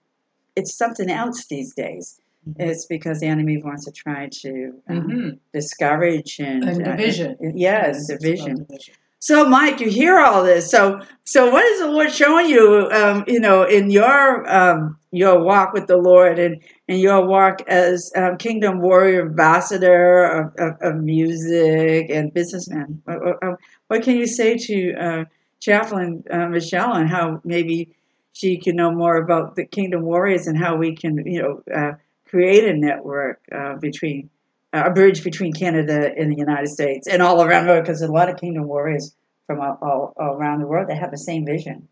[0.56, 2.20] it's something else these days.
[2.58, 5.40] It's because the enemy wants to try to um, Mhm.
[5.54, 7.38] discourage and, And uh, division.
[7.40, 8.66] yes, Yes, division.
[8.68, 8.96] division.
[9.24, 10.72] So, Mike, you hear all this.
[10.72, 12.90] So, so what is the Lord showing you?
[12.92, 17.62] Um, you know, in your um, your walk with the Lord and and your walk
[17.68, 23.00] as um, Kingdom Warrior Ambassador of, of, of music and businessman.
[23.06, 25.26] What, what, what can you say to uh,
[25.60, 27.96] Chaplain uh, Michelle and how maybe
[28.34, 31.92] she can know more about the Kingdom Warriors and how we can, you know, uh,
[32.28, 34.32] create a network uh, between
[34.74, 38.08] a bridge between Canada and the United States and all around the world because a
[38.08, 39.16] lot of Kingdom Warriors
[39.48, 41.88] from all, all, all around the world they have the same vision.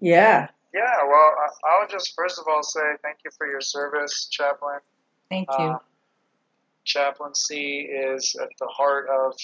[0.00, 0.48] Yeah.
[0.72, 4.26] Yeah, well, I, I would just first of all say thank you for your service,
[4.30, 4.80] chaplain.
[5.30, 5.64] Thank you.
[5.64, 5.78] Um,
[6.84, 9.34] chaplaincy is at the heart of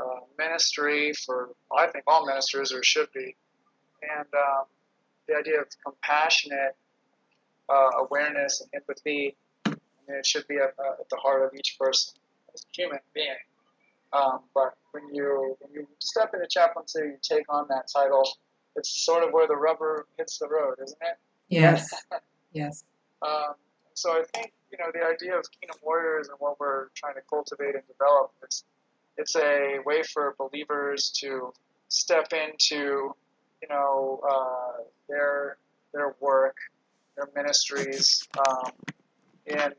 [0.00, 3.36] uh, ministry for, I think, all ministers, or should be.
[4.02, 4.64] And um,
[5.28, 6.76] the idea of compassionate
[7.68, 9.36] uh, awareness and empathy,
[10.08, 12.14] It should be at, uh, at the heart of each person
[12.52, 13.34] as a human being.
[14.12, 18.28] Um, but when you when you step into chaplaincy, you take on that title.
[18.76, 21.16] It's sort of where the rubber hits the road, isn't it?
[21.48, 21.92] Yes.
[22.52, 22.84] yes.
[23.22, 23.54] Um,
[23.94, 27.22] so I think you know the idea of Kingdom Warriors and what we're trying to
[27.28, 28.64] cultivate and develop is
[29.16, 31.52] it's a way for believers to
[31.88, 33.14] step into
[33.62, 35.56] you know uh, their
[35.92, 36.56] their work,
[37.16, 38.72] their ministries um,
[39.46, 39.72] in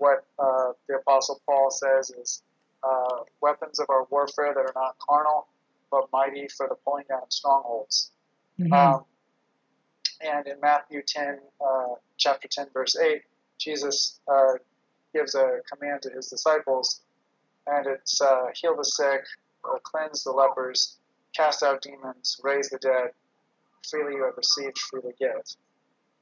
[0.00, 2.42] what uh, the Apostle Paul says is
[2.82, 5.46] uh, weapons of our warfare that are not carnal
[5.90, 8.10] but mighty for the pulling down of strongholds.
[8.58, 8.72] Mhm.
[8.72, 9.04] Um,
[10.20, 13.22] and in Matthew 10, uh, chapter 10, verse 8,
[13.58, 14.54] Jesus uh,
[15.12, 17.02] gives a command to his disciples,
[17.66, 19.22] and it's uh, heal the sick,
[19.64, 20.98] uh, cleanse the lepers,
[21.34, 23.10] cast out demons, raise the dead.
[23.88, 25.42] Freely you have received, freely give.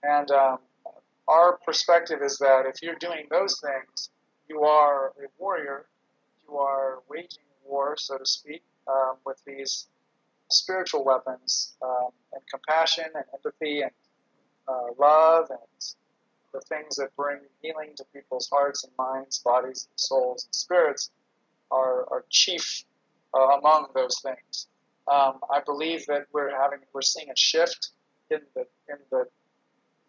[0.02, 0.58] And um,
[1.28, 4.10] our perspective is that if you're doing those things,
[4.48, 5.86] you are a warrior.
[6.48, 9.88] You are waging war, so to speak, um, with these
[10.50, 13.90] spiritual weapons um, and compassion and empathy and
[14.66, 15.94] uh, love and
[16.54, 21.10] the things that bring healing to people's hearts and minds, bodies, and souls and spirits
[21.70, 22.84] are, are chief
[23.34, 24.68] uh, among those things.
[25.10, 27.90] Um, I believe that we're having we're seeing a shift
[28.30, 29.24] in the in the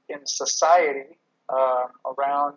[0.10, 1.18] in society
[1.50, 2.56] um, around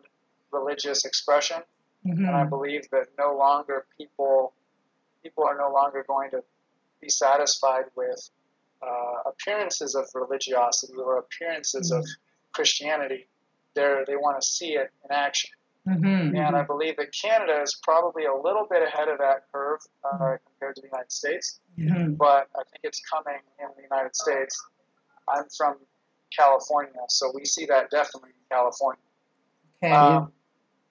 [0.51, 1.63] religious expression,
[2.05, 2.51] and I Mhm.
[2.51, 4.55] believe that no longer people
[5.23, 6.43] people are no longer going to
[7.01, 8.29] be satisfied with
[8.83, 12.05] uh, appearances of religiosity or appearances of
[12.51, 13.29] Christianity.
[13.75, 15.51] They're, they want to see it in action.
[15.87, 16.37] Mhm.
[16.37, 20.37] And I believe that Canada is probably a little bit ahead of that curve uh,
[20.45, 21.61] compared to the United States,
[22.17, 24.55] but I think it's coming in the United States.
[25.29, 25.77] I'm from
[26.37, 29.03] California, so we see that definitely in California.
[29.83, 29.93] Okay.
[29.93, 30.33] Um,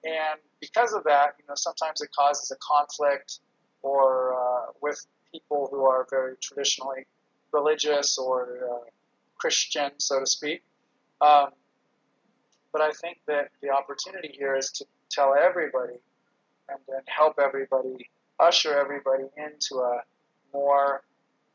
[0.04, 3.40] and because of that, you know, sometimes it causes a conflict
[3.82, 7.06] or uh, with people who are very traditionally
[7.52, 8.90] religious or uh,
[9.36, 10.62] Christian, so to speak.
[11.20, 11.48] Um,
[12.72, 15.98] but I think that the opportunity here is to tell everybody
[16.68, 18.10] and, and help everybody,
[18.40, 20.00] usher everybody into a
[20.52, 21.02] more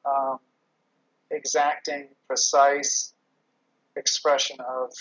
[0.06, 0.40] um,
[1.32, 3.14] exacting, precise
[3.98, 4.92] expression of,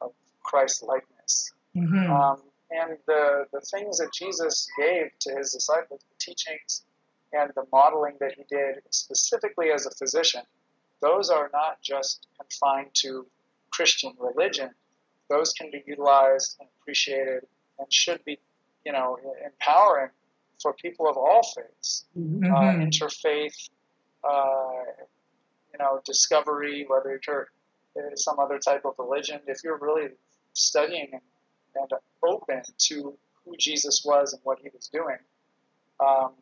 [0.00, 1.52] of Christ likeness.
[1.74, 2.08] Mhm.
[2.10, 6.84] Um, and the, the things that Jesus gave to his disciples, the teachings
[7.32, 10.42] and the modeling that he did specifically as a physician,
[11.00, 13.26] those are not just confined to
[13.70, 14.70] Christian religion.
[15.28, 17.46] Those can be utilized and appreciated
[17.78, 18.38] and should be,
[18.84, 20.10] you know, empowering
[20.62, 22.86] for people of all faiths, uh, Mhm.
[22.86, 23.68] interfaith,
[24.24, 24.84] uh,
[25.72, 27.50] you know, discovery, whether you're
[28.16, 30.08] some other type of religion, if you're really
[30.52, 31.22] studying and,
[31.74, 31.90] and
[32.24, 35.18] open to who Jesus was and what he was doing,
[36.00, 36.32] um,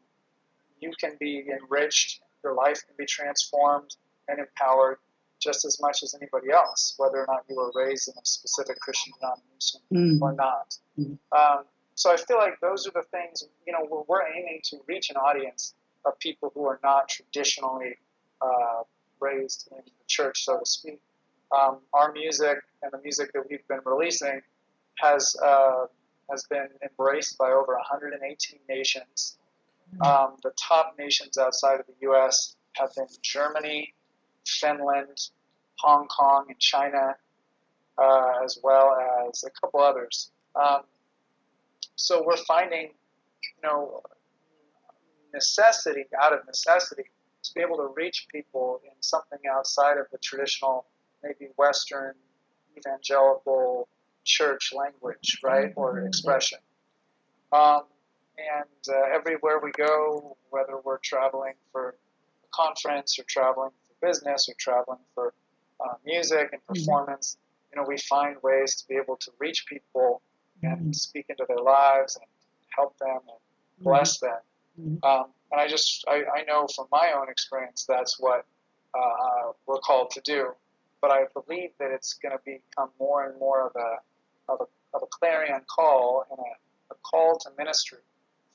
[0.80, 3.96] you can be enriched, your life can be transformed
[4.28, 4.98] and empowered
[5.40, 8.78] just as much as anybody else, whether or not you were raised in a specific
[8.80, 10.22] Christian denomination Mm.
[10.22, 10.76] or not.
[10.98, 11.18] Mm.
[11.32, 14.78] Um, so I feel like those are the things, you know, we're, we're aiming to
[14.86, 15.74] reach an audience
[16.04, 17.96] of people who are not traditionally
[18.40, 18.82] uh,
[19.20, 21.00] raised in the church, so to speak.
[21.52, 24.40] Um, our music and the music that we've been releasing
[24.96, 25.86] has uh,
[26.30, 29.36] has been embraced by over 118 nations.
[30.00, 32.56] Um, the top nations outside of the U.S.
[32.72, 33.94] have been Germany,
[34.46, 35.30] Finland,
[35.78, 37.14] Hong Kong, and China,
[37.98, 38.96] uh, as well
[39.28, 40.30] as a couple others.
[40.56, 40.80] Um,
[41.96, 44.02] so we're finding, you know,
[45.32, 47.04] necessity out of necessity
[47.42, 50.86] to be able to reach people in something outside of the traditional,
[51.24, 52.14] maybe Western
[52.76, 53.88] evangelical
[54.24, 56.58] church language, right, or expression.
[57.52, 57.82] Um,
[58.38, 64.48] and uh, everywhere we go, whether we're traveling for a conference or traveling for business
[64.48, 65.32] or traveling for
[65.80, 67.36] uh, music and performance,
[67.72, 70.20] you know, we find ways to be able to reach people
[70.62, 72.26] and speak into their lives and
[72.76, 73.38] help them and
[73.84, 74.38] bless them.
[75.04, 78.44] Um, and I just, I, I know from my own experience that's what
[78.94, 80.52] uh, we're called to do.
[81.04, 84.96] But I believe that it's going to become more and more of a, of a,
[84.96, 87.98] of a clarion call and a, a call to ministry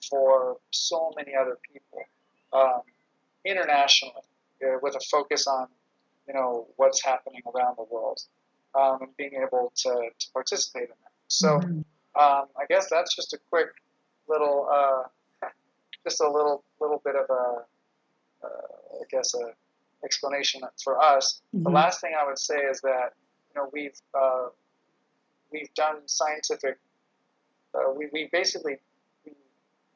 [0.09, 2.01] for so many other people
[2.51, 2.81] um,
[3.45, 4.23] internationally
[4.65, 5.67] uh, with a focus on,
[6.27, 8.19] you know, what's happening around the world
[8.73, 11.11] um, and being able to, to participate in that.
[11.27, 11.85] So um,
[12.15, 13.69] I guess that's just a quick
[14.27, 15.47] little, uh,
[16.03, 17.63] just a little little bit of a,
[18.43, 19.53] uh, I guess a
[20.03, 21.41] explanation for us.
[21.53, 21.73] The Mhm.
[21.73, 23.13] last thing I would say is that
[23.49, 24.49] you know we've uh,
[25.51, 26.77] we've done scientific.
[27.73, 28.77] Uh, we we basically
[29.25, 29.33] we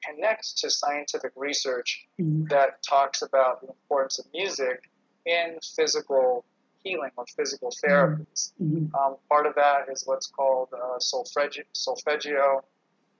[0.03, 2.49] connect to scientific research Mhm.
[2.49, 4.89] that talks about the importance of music
[5.25, 6.45] in physical
[6.83, 8.51] healing or physical therapies.
[8.61, 8.93] Mhm.
[8.93, 12.63] Um, part of that is what's called uh, solfeggio, solfeggio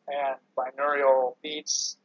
[0.09, 1.97] and binaural beats.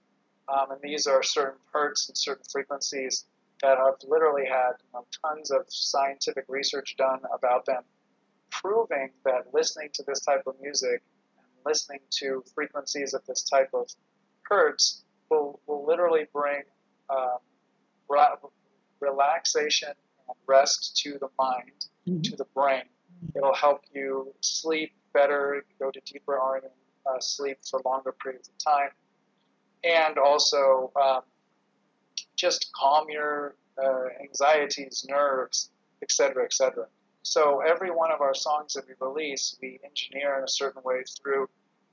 [0.49, 3.25] Um, and these are certain hertz and certain frequencies
[3.63, 7.83] that have literally had you know, tons of scientific research done about them,
[8.51, 11.03] proving that listening to this type of music
[11.39, 13.89] and listening to frequencies of this type of
[14.43, 16.63] hertz will, will literally bring
[17.11, 17.39] um,
[19.01, 22.85] relaxation and rest to the mind, to the brain.
[23.35, 26.71] It'll help you sleep better, go to deeper REM
[27.09, 28.91] uh, sleep for longer periods of time,
[29.85, 31.23] and also um,
[32.39, 35.71] just calm your uh, anxieties, nerves,
[36.01, 36.87] etc., etc.
[37.23, 41.03] So every one of our songs that we release, we engineer in a certain way
[41.21, 41.49] through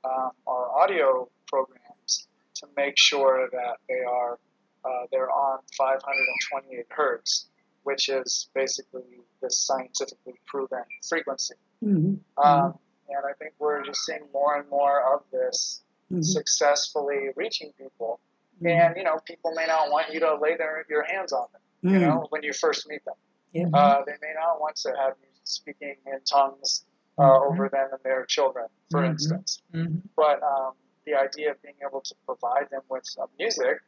[0.05, 4.39] um, our audio programs to make sure that they are
[4.85, 7.47] uh, they're on 528 hertz,
[7.83, 9.01] which is basically
[9.41, 11.55] this scientifically proven frequency.
[11.83, 12.19] Mhm.
[12.37, 12.77] Um,
[13.09, 15.81] and I think we're just seeing more and more of this
[16.11, 16.23] Mhm.
[16.23, 18.19] successfully reaching people.
[18.63, 21.61] And you know, people may not want you to lay their your hands on them.
[21.81, 22.01] You Mm.
[22.01, 23.15] know, when you first meet them,
[23.51, 23.67] Yeah.
[23.73, 26.85] uh, they may not want to have you speaking in tongues
[27.17, 27.45] uh, Mhm.
[27.51, 29.11] over them and their children, for Mhm.
[29.11, 29.61] instance.
[29.73, 30.01] Mhm.
[30.15, 30.75] But um,
[31.05, 33.81] the idea of being able to provide them with some music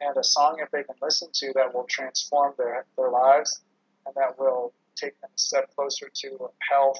[0.00, 3.62] and a song that they can listen to that will transform their, their lives
[4.04, 6.98] and that will take them a step closer to health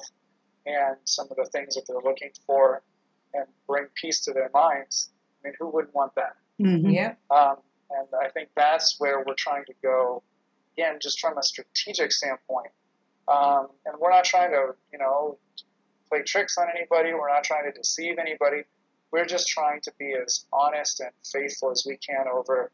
[0.65, 2.81] and some of the things that they're looking for
[3.33, 5.11] and bring peace to their minds.
[5.43, 6.37] I mean, who wouldn't want that?
[6.59, 6.93] Mhm.
[6.93, 7.15] Yeah.
[7.29, 7.57] Um,
[7.89, 10.23] and I think that's where we're trying to go,
[10.77, 12.71] again, just from a strategic standpoint.
[13.27, 15.37] Um, and we're not trying to, you know,
[16.09, 17.13] play tricks on anybody.
[17.13, 18.63] We're not trying to deceive anybody.
[19.11, 22.71] We're just trying to be as honest and faithful as we can over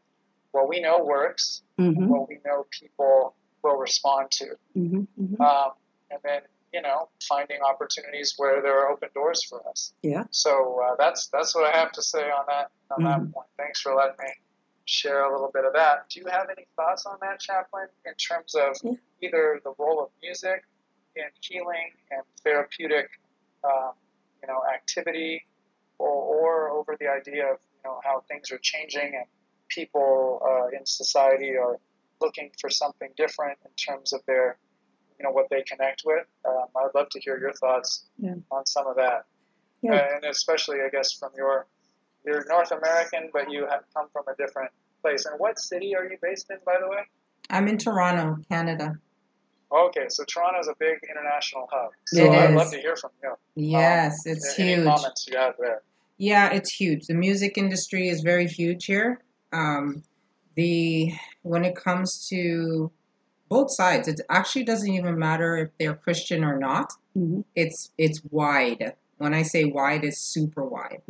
[0.51, 2.07] what we know works, Mhm.
[2.07, 4.55] what we know people will respond to.
[4.75, 5.07] Mhm.
[5.19, 5.39] Mhm.
[5.41, 5.73] Um,
[6.11, 6.41] and then,
[6.73, 9.93] you know, finding opportunities where there are open doors for us.
[10.01, 10.23] Yeah.
[10.31, 13.05] So uh, that's that's what I have to say on that on Mhm.
[13.25, 13.47] that point.
[13.57, 14.31] Thanks for letting me
[14.85, 16.09] share a little bit of that.
[16.09, 18.75] Do you have any thoughts on that, Chaplain, in terms of
[19.21, 20.63] either the role of music
[21.15, 23.07] in healing and therapeutic,
[23.63, 23.93] um,
[24.41, 25.45] you know, activity,
[25.99, 29.25] or, or over the idea of you know how things are changing and
[29.69, 31.79] people uh, in society are
[32.19, 34.57] looking for something different in terms of their,
[35.23, 36.25] you know, what they connect with.
[36.47, 38.35] Um, I'd love to hear your thoughts Yeah.
[38.51, 39.25] on some of that,
[39.81, 39.93] Yeah.
[39.95, 41.67] Uh, and especially, I guess, from your
[42.25, 44.71] you're North American, but you have come from a different
[45.01, 45.25] place.
[45.25, 46.99] And what city are you based in, by the way?
[47.49, 48.97] I'm in Toronto, Canada.
[49.69, 51.91] Okay, so Toronto is a big international hub.
[52.05, 52.55] So It I'd is.
[52.55, 53.33] love to hear from you.
[53.55, 54.85] Yes, it's any huge.
[54.85, 55.81] comments you have there?
[56.17, 57.07] Yeah, it's huge.
[57.07, 59.19] The music industry is very huge here.
[59.51, 60.03] Um,
[60.55, 61.11] the
[61.41, 62.89] when it comes to
[63.55, 66.87] both sides, it actually doesn't even matter if they're Christian or not.
[67.63, 68.83] It's it's wide.
[69.21, 71.01] When I say wide, it's super wide.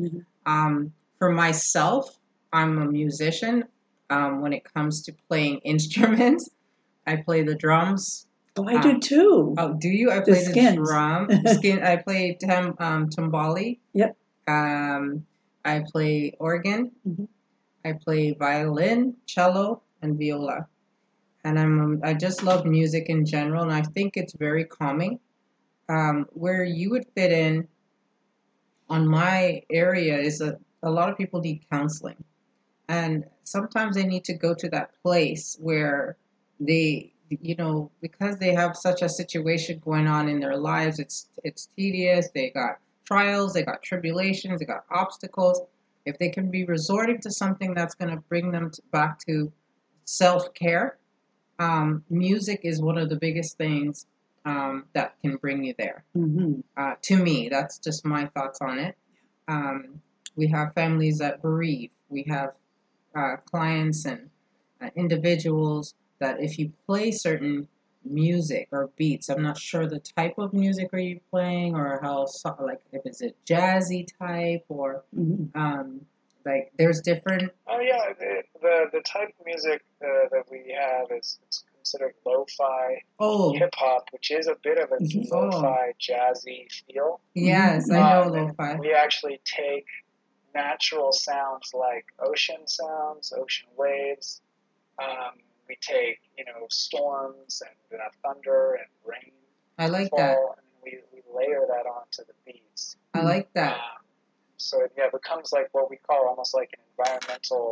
[0.53, 0.73] Um,
[1.19, 2.03] for myself,
[2.59, 3.55] I'm a musician.
[4.15, 6.43] Um, when it comes to playing instruments,
[7.11, 8.27] I play the drums.
[8.57, 9.55] Oh, I do Um, too.
[9.61, 10.07] Oh, do you?
[10.15, 10.77] I play the, skins.
[10.87, 11.21] drum.
[11.57, 11.77] Skin.
[11.91, 13.69] I play tam, um, timbali.
[14.01, 14.11] Yep.
[14.57, 15.25] Um,
[15.65, 16.91] I play organ.
[17.07, 17.25] Mm-hmm.
[17.87, 20.67] I play violin, cello, and viola.
[21.43, 25.19] And I'm um, I just love music in general, and I think it's very calming.
[25.89, 27.67] Um, where you would fit in
[28.89, 32.23] on my area is a, a lot of people need counseling.
[32.87, 36.17] And sometimes they need to go to that place where
[36.59, 41.29] they, you know, because they have such a situation going on in their lives, it's
[41.43, 42.29] it's tedious.
[42.35, 45.61] They got trials, they got tribulations, they got obstacles.
[46.05, 49.51] If they can be resorting to something that's going to bring them to, back to
[50.05, 50.97] self care,
[51.59, 54.05] um, music is one of the biggest things
[54.45, 56.03] um, that can bring you there.
[56.15, 56.61] Mm-hmm.
[56.75, 58.95] Uh, to me, that's just my thoughts on it.
[59.47, 60.01] Um,
[60.35, 61.91] we have families that bereave.
[62.09, 62.53] We have
[63.15, 64.29] uh, clients and
[64.81, 67.67] uh, individuals that if you play certain
[68.03, 72.27] music or beats, I'm not sure the type of music are you playing or how
[72.59, 75.03] like if it's a jazzy type or
[75.55, 76.01] um,
[76.45, 77.51] like there's different.
[77.67, 82.13] Oh yeah, the the, the type of music uh, that we have is it's considered
[82.25, 83.53] lo-fi Oh.
[83.53, 85.29] hip hop, which is a bit of a Mhm.
[85.31, 87.19] lo-fi jazzy feel.
[87.33, 88.75] Yes, I know Um, lo-fi.
[88.79, 89.85] We actually take
[90.55, 94.41] natural sounds like ocean sounds, ocean waves.
[94.99, 99.31] Um, we take you know storms and uh, thunder and rain.
[99.77, 100.37] I like fall, that.
[100.37, 102.95] And we, we layer that onto the beats.
[103.13, 103.73] I like that.
[103.73, 104.02] Um,
[104.63, 107.69] so it yeah, becomes like what we call almost like an environmental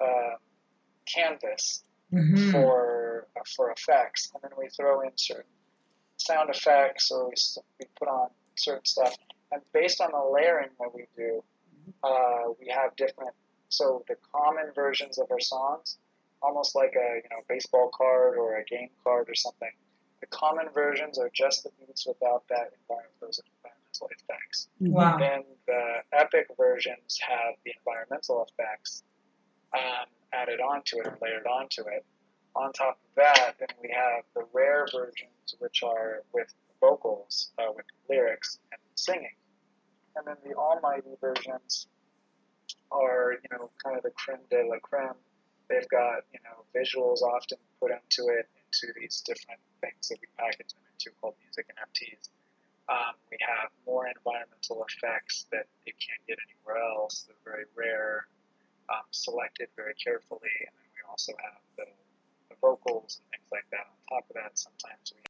[0.00, 0.36] uh,
[1.06, 2.38] canvas Mhm.
[2.52, 5.50] for uh, for effects, and then we throw in certain
[6.18, 7.34] sound effects, or we
[7.80, 9.16] we put on certain stuff,
[9.50, 11.42] and based on the layering that we do,
[12.04, 13.34] uh, we have different.
[13.70, 15.98] So the common versions of our songs,
[16.42, 19.72] almost like a you know baseball card or a game card or something.
[20.20, 23.40] The common versions are just the beats without that environment, those
[24.00, 24.68] environmental effects.
[24.80, 25.18] Wow.
[25.18, 29.02] Then the epic versions have the environmental effects
[29.74, 32.04] um, added onto it or layered onto it.
[32.54, 37.70] On top of that, then we have the rare versions, which are with vocals, uh,
[37.74, 39.36] with lyrics and singing.
[40.16, 41.86] And then the almighty versions
[42.90, 45.20] are, you know, kind of the creme de la creme.
[45.68, 50.28] They've got, you know, visuals often put into it, into these different things that we
[50.38, 52.30] package them into called music NFTs.
[52.88, 57.26] Um, we have more environmental effects that you can't get anywhere else.
[57.26, 58.26] They're very rare,
[58.88, 61.86] um, selected very carefully, and then we also have the,
[62.48, 63.90] the vocals and things like that.
[63.90, 65.22] On top of that, sometimes we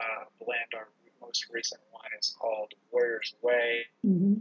[0.00, 0.74] uh, blend.
[0.74, 0.88] Our
[1.22, 4.34] most recent one is called Warrior's Way, Mm-hmm.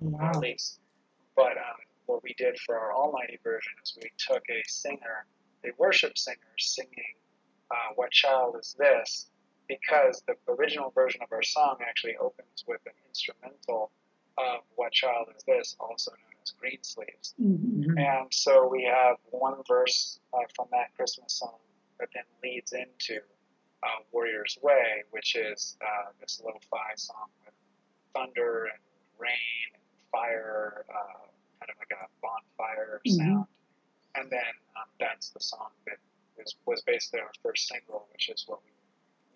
[0.00, 0.32] Wow.
[0.34, 0.78] release.
[1.34, 5.26] But um, what we did for our Almighty version is we took a singer,
[5.64, 7.14] a worship singer, singing
[7.72, 9.26] uh, "What Child Is This,"
[9.68, 13.90] because the original version of our song actually opens with an instrumental
[14.36, 17.98] of "What Child Is This," also known as "Green Sleeves." Mm-hmm.
[17.98, 21.58] And so we have one verse uh, from that Christmas song
[21.98, 23.20] that then leads into
[23.82, 27.54] uh, Warrior's Way, which is uh, this lo-fi song with
[28.14, 28.80] thunder and
[29.18, 31.26] rain and fire, uh,
[31.60, 33.16] kind of like a bonfire Mhm.
[33.16, 33.46] sound.
[34.14, 35.98] And then um, that's the song that
[36.36, 38.70] was, was basically our first single, which is what we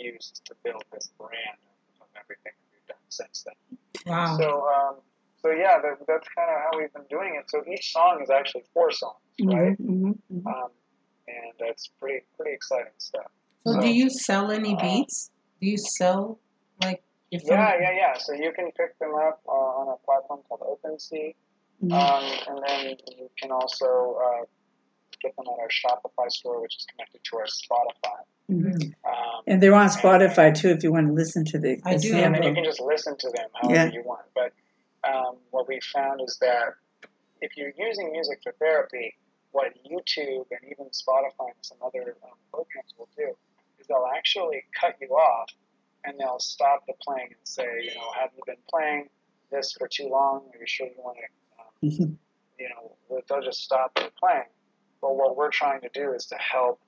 [0.03, 1.59] used to build this brand
[2.01, 3.79] of, of everything that we've done since then.
[4.07, 4.37] Wow.
[4.39, 4.97] So, um,
[5.41, 7.51] so yeah, that, that's kind of how we've been doing it.
[7.51, 9.77] So each song is actually four songs, right?
[9.81, 10.47] Mm-hmm.
[10.47, 10.71] Um,
[11.29, 13.31] and that's pretty pretty exciting stuff.
[13.67, 15.31] So do you sell any beats?
[15.61, 16.39] Do you sell
[16.83, 18.19] like if Yeah, some- yeah, yeah.
[18.19, 21.35] So you can pick them up uh, on a platform called OpenSea,
[21.83, 21.93] Mhm.
[21.93, 24.45] um, and then you can also uh,
[25.21, 28.21] get them at our Shopify store, which is connected to our Spotify.
[28.53, 29.09] Mm-hmm.
[29.09, 32.15] Um, And they're on Spotify too if you want to listen to the, I do.
[32.15, 33.91] and then you can just listen to them however Yeah.
[33.93, 34.27] you want.
[34.35, 34.53] But
[35.09, 36.75] um, what we found is that
[37.41, 39.15] if you're using music for therapy,
[39.51, 43.35] what YouTube and even Spotify and some other um, programs will do
[43.79, 45.51] is they'll actually cut you off
[46.05, 49.09] and they'll stop the playing and say, you know, have you been playing
[49.51, 50.47] this for too long?
[50.55, 52.19] Are you sure you want to um,
[52.59, 54.45] you know, they'll just stop the playing.
[55.01, 56.81] But what we're trying to do is to help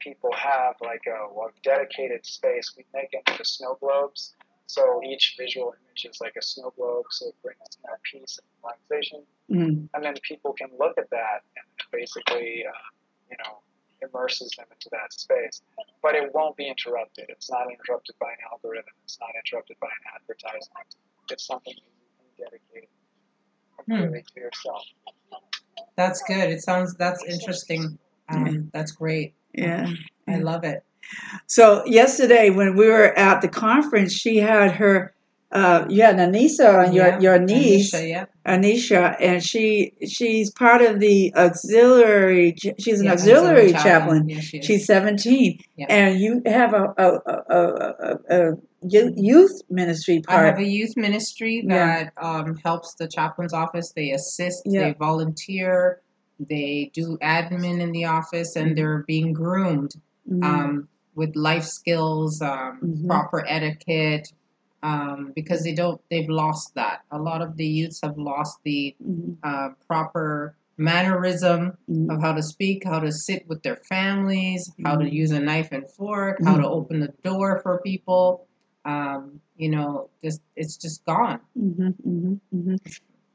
[0.00, 2.74] people have like a, a dedicated space.
[2.76, 4.34] We make them into snow globes.
[4.66, 8.46] So each visual image is like a snow globe, so it brings that peace and
[8.62, 9.22] relaxation.
[9.50, 9.88] Mm.
[9.94, 12.86] And then people can look at that and basically, uh,
[13.30, 13.58] you know,
[14.00, 15.62] immerses them into that space.
[16.02, 17.26] But it won't be interrupted.
[17.28, 18.94] It's not interrupted by an algorithm.
[19.04, 20.94] It's not interrupted by an advertisement.
[21.30, 21.82] It's something you
[22.38, 22.88] can dedicate
[23.76, 24.84] completely to yourself.
[25.96, 26.48] That's good.
[26.50, 27.98] It sounds that's interesting.
[28.28, 29.34] Um, That's great.
[29.54, 29.90] Yeah.
[30.28, 30.84] I love it.
[31.46, 35.12] So yesterday when we were at the conference, she had her,
[35.50, 38.24] uh, you had Anissa on your Yeah, your niece, Anisha, yeah.
[38.46, 42.54] Anisha, and she she's part of the auxiliary.
[42.78, 43.82] She's an Yeah, auxiliary auxiliary chaplain.
[43.82, 44.28] chaplain.
[44.28, 45.86] Yeah, she she's seventeen, Yeah.
[45.88, 50.42] and you have a a, a, a, a, youth ministry part.
[50.42, 52.04] I have a youth ministry Yeah.
[52.04, 53.90] that um, helps the chaplain's office.
[53.96, 54.84] They assist, Yeah.
[54.84, 56.00] they volunteer,
[56.48, 59.94] they do admin in the office, and they're being groomed
[60.28, 60.44] Mhm.
[60.44, 63.06] um, with life skills, um, Mhm.
[63.08, 64.32] proper etiquette,
[64.82, 66.00] um, because they don't.
[66.10, 67.02] They've lost that.
[67.10, 69.36] A lot of the youths have lost the Mhm.
[69.42, 72.10] uh, proper mannerism Mhm.
[72.14, 75.12] of how to speak, how to sit with their families, how to Mhm.
[75.12, 76.70] use a knife and fork, how to Mhm.
[76.70, 78.46] open the door for people.
[78.86, 81.40] Um, you know, just it's just gone.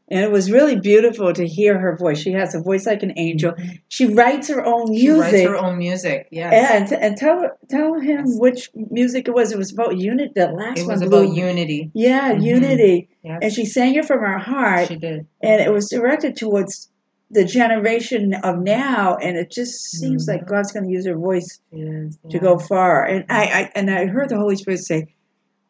[0.08, 2.20] And it was really beautiful to hear her voice.
[2.20, 3.54] She has a voice like an angel.
[3.88, 5.30] She writes her own music.
[5.32, 6.28] She writes her own music.
[6.32, 6.92] Yes.
[6.92, 9.52] And and tell tell him which music it was.
[9.52, 10.32] It was about unity.
[10.36, 10.92] The last it one.
[11.00, 11.90] was about unity.
[11.96, 12.44] Yeah, Mhm.
[12.44, 13.10] unity.
[13.24, 13.40] Yes.
[13.42, 14.90] And she sang it from her heart.
[14.90, 15.26] She did.
[15.42, 16.88] And it was directed towards
[17.32, 19.16] the generation of now.
[19.16, 23.04] And it just seems like God's going to use her voice Yes, to go far.
[23.06, 25.08] And I, I and I heard the Holy Spirit say,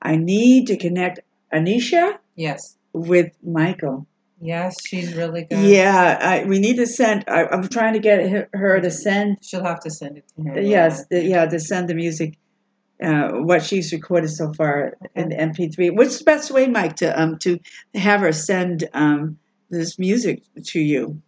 [0.01, 1.21] "I need to connect
[1.53, 2.75] Anisha Yes.
[2.91, 4.05] with Michael."
[4.41, 5.59] Yes, she's really good.
[5.59, 7.23] Yeah, I, we need to send.
[7.27, 9.37] I, I'm trying to get her- to send.
[9.41, 10.65] She'll have to send it to him.
[10.65, 12.37] Yes, the, yeah, to send the music,
[13.01, 15.95] uh, what she's recorded so far in the MP3.
[15.95, 17.59] What's the best way, Mike, to um to
[17.93, 21.21] have her send um this music to you?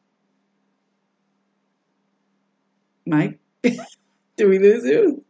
[3.05, 5.23] Mike, do we lose you?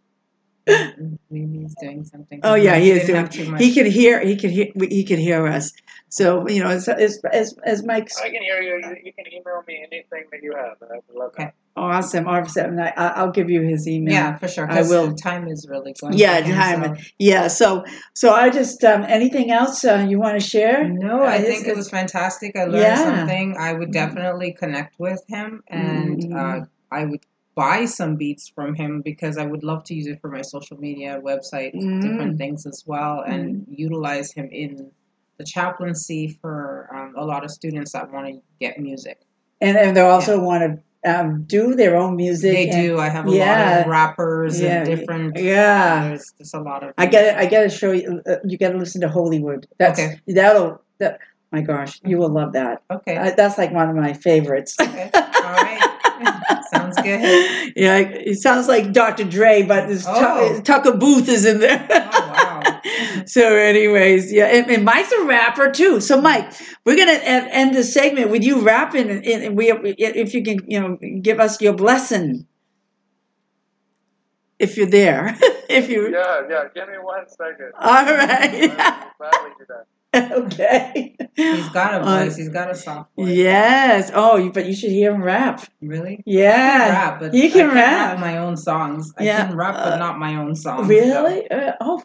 [0.67, 2.41] Maybe he's doing something.
[2.43, 3.15] Oh yeah, he is doing.
[3.17, 3.61] have too much.
[3.61, 4.19] He can hear.
[4.19, 4.67] He can hear.
[4.89, 5.71] He can hear us.
[6.09, 8.75] So you know, as as as, as Mike's I can hear you.
[8.77, 10.77] You, you can email me anything that you have.
[10.81, 11.53] I would love that.
[11.75, 12.79] awesome, awesome.
[12.79, 14.13] I, I- I'll give you his email.
[14.13, 14.69] Yeah, for sure.
[14.71, 15.13] I will.
[15.15, 16.13] Time is really going.
[16.17, 16.95] Yeah, time.
[16.95, 17.47] so- Yeah.
[17.47, 20.87] So so I just um anything else uh, you want to share?
[20.87, 22.55] No, I Uh, think it was fantastic.
[22.57, 23.03] I learned Yeah.
[23.03, 23.55] something.
[23.57, 26.61] I would definitely connect with him, and Mhm.
[26.61, 27.21] uh, I would
[27.61, 30.77] buy some beats from him because I would love to use it for my social
[30.87, 32.01] media, website, Mm.
[32.05, 34.71] different things as well, and utilize him in
[35.37, 38.33] the chaplaincy for um, a lot of students that want to
[38.63, 39.17] get music.
[39.65, 40.71] and and they also want to
[41.13, 42.51] um do their own music.
[42.57, 42.99] They and- do.
[43.05, 45.37] I have a yeah, lot of rappers yeah, and different.
[45.53, 46.07] Yeah.
[46.09, 46.89] There's just a lot of.
[47.03, 47.33] I get it.
[47.43, 48.21] I got to show you.
[48.31, 49.61] Uh, you got to listen to Hollywood.
[49.81, 50.19] That's Okay.
[50.39, 50.81] that'll.
[50.99, 51.13] That,
[51.55, 52.75] my gosh, you will love that.
[52.97, 53.15] Okay.
[53.17, 54.75] Uh, that's like one of my favorites.
[54.79, 55.09] Okay.
[55.13, 55.83] All right.
[56.73, 57.73] Sounds good.
[57.75, 59.23] yeah, it sounds like Dr.
[59.23, 60.61] Dre, but this Oh.
[60.63, 61.85] Tucker Booth is in there.
[61.89, 62.01] Oh
[62.33, 62.81] wow.
[63.25, 65.99] so, anyways, yeah, and, and Mike's a rapper too.
[66.01, 66.51] So, Mike,
[66.85, 70.59] we're gonna end, end the segment with you rapping, and, and we, if you can,
[70.67, 72.45] you know, give us your blessing,
[74.59, 75.37] if you're there,
[75.69, 76.63] if you, Yeah, yeah.
[76.73, 77.71] Give me one second.
[77.79, 79.85] all right, I'll gladly do that.
[80.15, 81.15] okay.
[81.35, 82.37] He's got a Uh, voice.
[82.37, 83.29] He's got a soft voice.
[83.29, 84.11] Yes.
[84.13, 85.65] Oh, you- but you should hear him rap.
[85.81, 86.23] Really?
[86.25, 88.11] Yeah, I can rap, but you can I rap.
[88.13, 89.13] rap my own songs.
[89.17, 90.87] I Yeah, can rap, uh, but not my own songs.
[90.87, 91.49] Really?
[91.51, 92.01] Uh, oh,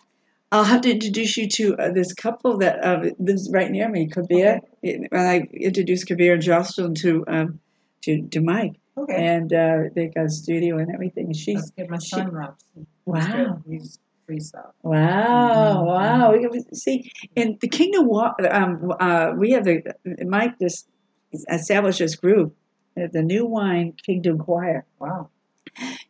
[0.51, 4.09] I'll have to introduce you to uh, this couple that uh, lives right near me,
[4.09, 4.61] Kabir.
[4.83, 7.61] When I introduced Kabir and Jocelyn to um,
[8.03, 9.15] to to Mike, Okay.
[9.15, 11.33] and uh, they got a studio and everything.
[11.33, 12.65] She's Let's get my she- son raps.
[13.07, 13.63] Wow.
[13.67, 13.99] He's
[14.29, 14.73] freestyle.
[14.83, 16.33] Wow, wow.
[16.33, 18.37] We can see in the Kingdom Walk.
[18.49, 19.83] Um, uh, we have the
[20.27, 20.89] Mike just
[21.51, 22.55] established this group,
[23.01, 24.85] uh, the New Wine Kingdom Choir.
[24.99, 25.31] Wow.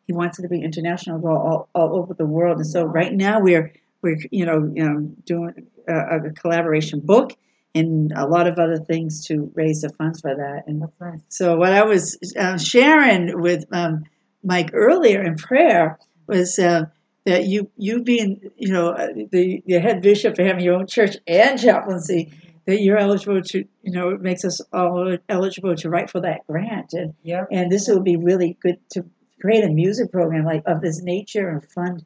[0.07, 2.59] He wants it to be international, go all, all over the world.
[2.59, 7.37] And so right now we're we're you know, you know doing a, a collaboration book
[7.75, 10.65] and a lot of other things to raise the funds for that.
[10.67, 10.85] And
[11.29, 14.05] so what I was uh, sharing with um,
[14.45, 16.87] Mike earlier in prayer was uh,
[17.25, 20.87] that you you being you know uh, the the head bishop for having your own
[20.87, 22.33] church and chaplaincy
[22.67, 26.47] that you're eligible to you know it makes us all eligible to write for that
[26.47, 27.49] grant and Yep.
[27.51, 29.05] and this will be really good to
[29.41, 32.05] create a music program like of this nature and fund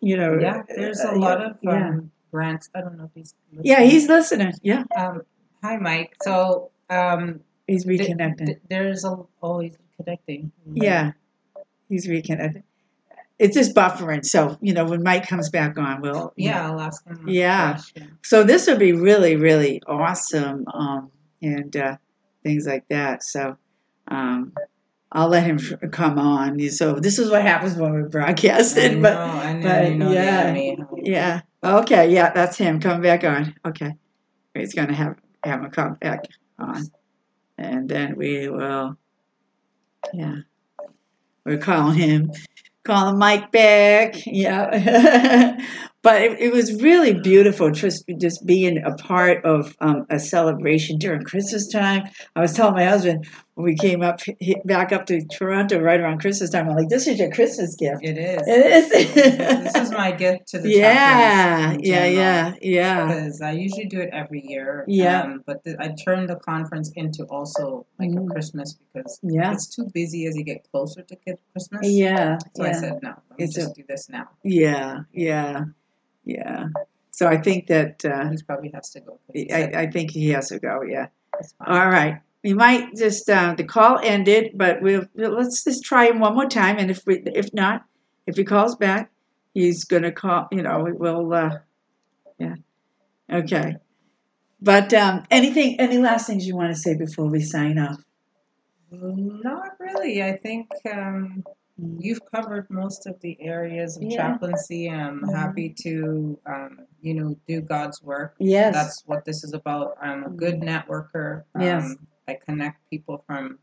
[0.00, 2.68] you know Yeah, there's a uh, lot of yeah um, grants.
[2.74, 3.34] I don't know if he's.
[3.62, 3.90] yeah listening.
[3.90, 5.22] he's listening yeah Um,
[5.62, 6.14] hi, Mike.
[6.22, 8.46] So um, He's reconnecting.
[8.46, 10.52] th- There's a, always connecting.
[10.72, 11.12] Yeah,
[11.88, 12.62] he's reconnecting.
[13.38, 16.70] It's just buffering, so you know when Mike comes back on, we'll Yeah.
[16.70, 17.28] I'll ask him.
[17.28, 17.78] Yeah.
[18.22, 21.10] So this would be really, really awesome, um,
[21.42, 21.96] and uh,
[22.42, 23.22] things like that.
[23.22, 23.58] So
[24.08, 24.52] um,
[25.12, 25.58] I'll let him
[25.90, 26.58] come on.
[26.70, 29.02] So this is what happens when we broadcast it.
[29.02, 31.40] But, I know, but know yeah, yeah.
[31.62, 32.80] Okay, yeah, that's him.
[32.80, 33.54] Come back on.
[33.66, 33.94] Okay,
[34.54, 36.24] he's gonna have have him come back
[36.58, 36.86] on,
[37.58, 38.96] and then we will.
[40.14, 40.36] Yeah,
[41.44, 42.32] we're calling him,
[42.86, 44.14] calling Mike back.
[44.24, 45.58] Yeah,
[46.02, 50.98] but it, it was really beautiful just just being a part of um, a celebration
[50.98, 52.04] during Christmas time.
[52.36, 53.26] I was telling my husband
[53.58, 54.20] we came up
[54.66, 56.68] back up to Toronto right around Christmas time.
[56.68, 58.00] I'm like, this is your Christmas gift.
[58.02, 58.42] It is.
[58.46, 59.14] It is.
[59.14, 63.06] this is my gift to the Yeah, yeah, yeah, yeah.
[63.06, 64.84] Because I usually do it every year.
[64.86, 65.22] Yeah.
[65.22, 69.34] Um, but the, I turned the conference into also like a Christmas because Mm-hmm.
[69.36, 69.52] Yeah.
[69.52, 71.16] it's too busy as you get closer to
[71.52, 71.80] Christmas.
[71.82, 72.72] Yeah, So I yeah.
[72.80, 73.08] said no.
[73.30, 74.28] Let me It's a- just do this now.
[74.44, 75.64] Yeah, yeah,
[76.24, 76.66] yeah.
[77.10, 79.18] So I think that uh, He probably has to go.
[79.34, 80.82] I, I think he has to go.
[80.82, 81.06] Yeah.
[81.66, 82.20] All right.
[82.46, 86.46] We might just uh, the call ended, but we'll let's just try him one more
[86.48, 87.82] time, and if we if not,
[88.28, 89.10] if he calls back,
[89.52, 90.46] he's gonna call.
[90.52, 91.34] You know, we will.
[91.34, 91.58] Uh,
[92.38, 92.54] yeah.
[93.32, 93.76] Okay.
[94.60, 97.98] But um, anything, any last things you want to say before we sign off?
[98.90, 100.22] Not really.
[100.22, 101.44] I think um,
[101.98, 104.16] you've covered most of the areas of Yeah.
[104.32, 104.88] chaplaincy.
[104.90, 105.34] I'm Mhm.
[105.34, 108.36] happy to, um, you know, do God's work.
[108.38, 108.72] Yes.
[108.74, 109.96] That's what this is about.
[110.00, 111.42] I'm a good networker.
[111.54, 111.96] Um, Yes.
[112.28, 113.58] I connect people from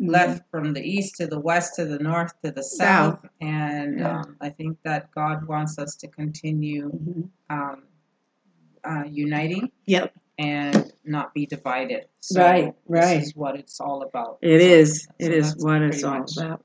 [0.00, 0.10] Mhm.
[0.10, 3.20] left, from the east to the west to the north to the South.
[3.22, 4.20] south, and Yeah.
[4.20, 7.28] um, I think that God wants us to continue Mhm.
[7.50, 7.82] um,
[8.84, 10.12] uh, uniting Yep.
[10.38, 12.06] and not be divided.
[12.20, 13.18] So Right, right.
[13.20, 14.38] This is what it's all about.
[14.42, 15.02] It So- is.
[15.04, 16.64] so It is what it's all about.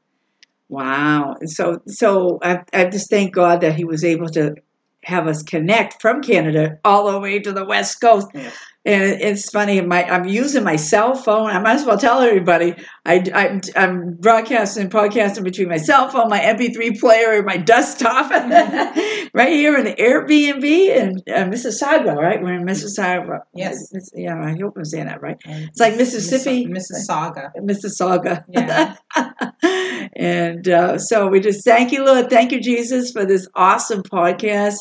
[0.69, 1.35] Wow.
[1.45, 4.55] So so I I just thank God that He was able to
[5.03, 8.27] have us connect from Canada all the way to the West Coast.
[8.33, 8.49] Yeah.
[8.87, 9.81] And it's funny.
[9.81, 11.49] My I'm using my cell phone.
[11.49, 12.73] I might as well tell everybody.
[13.05, 18.31] I I'm, I'm broadcasting, podcasting between my cell phone, my MP3 player, and my desktop,
[19.33, 22.15] right here in the Airbnb in uh, Mississauga.
[22.15, 23.41] Right, we're in Mississauga.
[23.53, 23.91] Yes.
[24.13, 25.35] Yeah, I hope I'm saying that right.
[25.43, 26.65] And It's like Mississippi.
[26.67, 27.51] Mississauga.
[27.57, 28.45] Mississauga.
[28.47, 28.95] Yeah.
[30.15, 32.29] and uh, so we just thank you, Lord.
[32.29, 34.77] Thank you, Jesus, for this awesome podcast.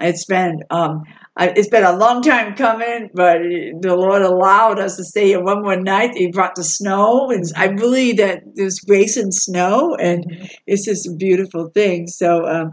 [0.00, 1.04] It's been um,
[1.38, 5.62] it's been a long time coming, but the Lord allowed us to stay here one
[5.62, 6.16] more night.
[6.16, 11.08] He brought the snow, and I believe that there's grace in snow, and it's just
[11.08, 12.06] a beautiful thing.
[12.06, 12.46] So.
[12.46, 12.72] Um,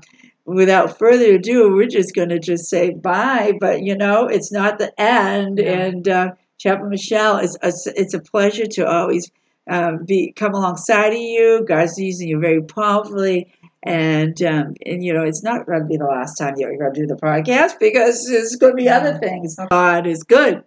[0.50, 3.52] Without further ado, we're just going to just say bye.
[3.60, 5.60] But you know, it's not the end.
[5.60, 5.72] Yeah.
[5.74, 9.30] And uh, Chaplain Michelle, it's a, it's a pleasure to always
[9.70, 11.66] um, be come alongside of you.
[11.68, 13.54] God's using you very powerfully,
[13.88, 16.94] and um, and you know it's not going to be the last time you're going
[16.94, 19.56] to do the podcast because there's going to be other things.
[19.70, 20.64] God is good.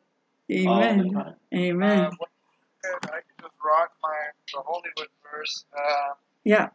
[0.50, 1.14] Amen.
[1.54, 2.04] Amen.
[2.06, 2.12] Um,
[2.84, 4.08] I could just rock my
[4.52, 5.64] the Hollywood verse.
[5.76, 6.14] Uh,
[6.44, 6.68] Yeah.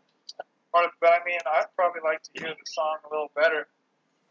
[0.71, 3.67] part of, but I mean, I'd probably like to hear the song a little better.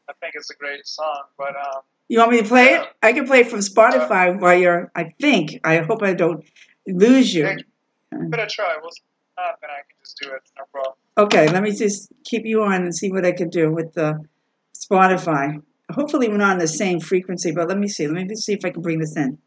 [0.08, 2.86] I think it's a great song, but um, You want me to play it?
[3.02, 4.90] I can play it from Spotify while you're.
[4.94, 5.60] I think.
[5.64, 6.44] I hope I don't
[6.86, 7.44] lose you.
[7.44, 7.58] give
[8.12, 8.76] it a try.
[8.80, 8.90] We'll
[9.36, 10.42] not, then I can just do it.
[10.58, 10.94] No problem.
[11.16, 14.18] Okay, let me just keep you on and see what I can do with the
[14.74, 15.62] Spotify.
[15.92, 18.08] Hopefully, we're not on the same frequency, but let me see.
[18.08, 19.38] Let me see if I can bring this in.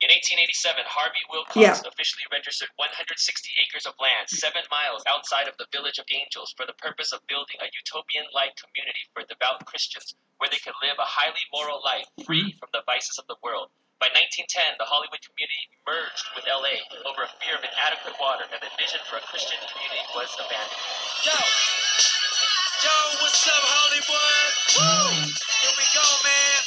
[0.00, 1.76] In 1887, Harvey Wilcox Yeah.
[1.84, 6.64] officially registered 160 acres of land, seven miles outside of the village of Angels, for
[6.64, 10.96] the purpose of building a utopian like community for devout Christians where they could live
[10.98, 12.58] a highly moral life free mm-hmm.
[12.58, 13.68] from the vices of the world.
[14.00, 18.56] By 1910, the Hollywood community merged with LA over a fear of inadequate water, and
[18.56, 20.80] the vision for a Christian community was abandoned.
[21.28, 21.36] Yo!
[21.36, 24.52] Yo, what's up, Hollywood?
[24.72, 25.28] Woo!
[25.28, 26.60] Here we go, man.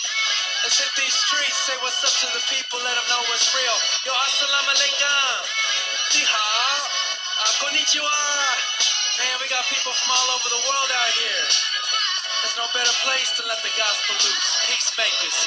[0.61, 3.77] Let's hit these streets, say what's up to the people, let them know what's real.
[4.05, 5.38] Yo, assalamu alaikum.
[6.13, 6.21] Ni.
[6.29, 8.13] Uh, konnichiwa.
[9.17, 12.12] Man, we got people from all over the world out here.
[12.44, 14.52] There's no better place to let the gospel loose.
[14.68, 15.38] Peacemakers.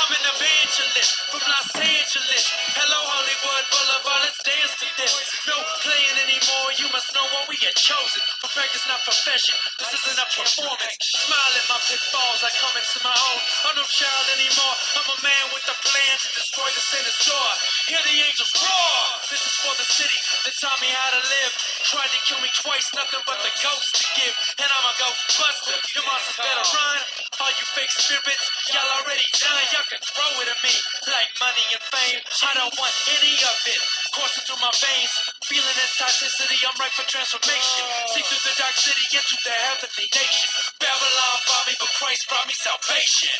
[0.00, 2.44] I'm an evangelist from Los Angeles.
[2.80, 4.24] Hello, Hollywood Boulevard.
[4.24, 5.12] Let's dance to this.
[5.44, 6.72] No playing anymore.
[6.80, 8.24] You must know what we are chosen.
[8.40, 9.52] For practice, not profession.
[9.84, 10.96] This isn't a performance.
[11.28, 12.40] Smile at my pitfalls.
[12.40, 13.40] I come into my own.
[13.68, 14.74] I'm no child anymore.
[14.96, 17.50] I'm a man with a plan to destroy the sinner's door.
[17.92, 18.96] Hear the angels roar.
[19.28, 21.52] This is for the city that taught me how to live.
[21.84, 24.32] Tried to kill me twice, nothing but the ghost to give.
[24.56, 25.76] And I'm a ghost buster.
[25.92, 26.98] Your monsters better run
[27.42, 29.64] All you fake spirits, y'all already done.
[29.74, 30.74] Y'all can throw it at me
[31.10, 32.20] like money and fame.
[32.46, 33.80] I don't want any of it.
[34.14, 35.12] Coursing through my veins,
[35.44, 36.56] feeling this toxicity.
[36.64, 37.84] I'm right for transformation.
[38.14, 40.48] See through the dark city into the heavenly nation.
[40.80, 43.36] Babylon brought me, but Christ brought me salvation.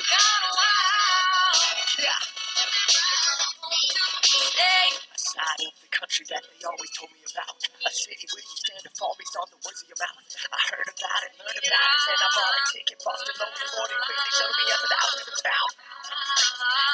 [0.00, 0.16] Side
[5.60, 7.60] of the country that they always told me about.
[7.84, 10.24] A city where you stand and fall based on the words of your mouth.
[10.56, 12.96] I heard about it, learned about it, and I bought a ticket.
[13.04, 15.68] Boston lonely morning, quickly showed me up the house of the town.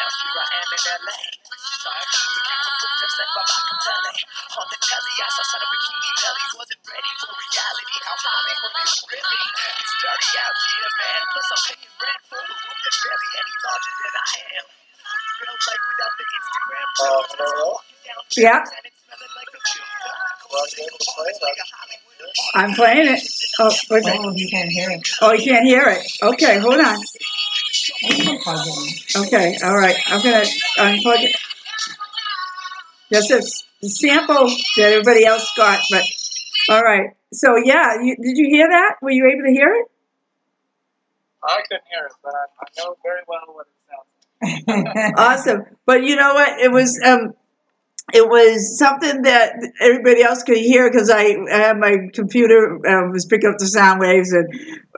[0.03, 1.21] Now here I am in LA.
[1.79, 4.17] Sorry, the footsteps left by Machiavelli.
[4.59, 6.45] On the telly, I saw son of bikini belly.
[6.59, 7.97] Wasn't ready for reality.
[8.03, 9.43] How Hollywood is really.
[9.79, 11.23] It's dirty out here, man.
[11.31, 11.86] Plus I'm
[12.87, 14.67] paying rent for a room that's barely any larger than I am.
[15.43, 16.89] Real life without the Instagram.
[16.97, 17.79] Uh, hello?
[18.37, 18.65] Yeah,
[20.51, 21.57] Well, you able to play that?
[22.55, 23.23] I'm playing it.
[23.59, 24.05] Oh, wait.
[24.07, 25.09] Oh, you can't hear it.
[25.21, 26.07] Oh, you can't hear it.
[26.23, 26.99] Okay, hold on.
[28.03, 29.27] You can pause it.
[29.27, 29.97] Okay, all right.
[30.07, 30.45] I'm gonna
[30.79, 31.37] unplug it.
[33.11, 36.05] That's a s- sample that everybody else got, but
[36.69, 37.11] all right.
[37.33, 38.97] So yeah, you, did you hear that?
[39.03, 39.87] Were you able to hear it?
[41.49, 45.15] I couldn't hear it, but I, I know very well what it sounds like.
[45.19, 45.65] awesome.
[45.87, 46.61] But you know what?
[46.61, 47.35] It was um,
[48.15, 53.11] it was something that everybody else could hear because I, I had my computer uh,
[53.11, 54.47] was picking up the sound waves and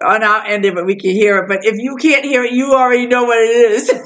[0.04, 1.48] on our end of it we could hear it.
[1.48, 3.90] But if you can't hear it, you already know what it is.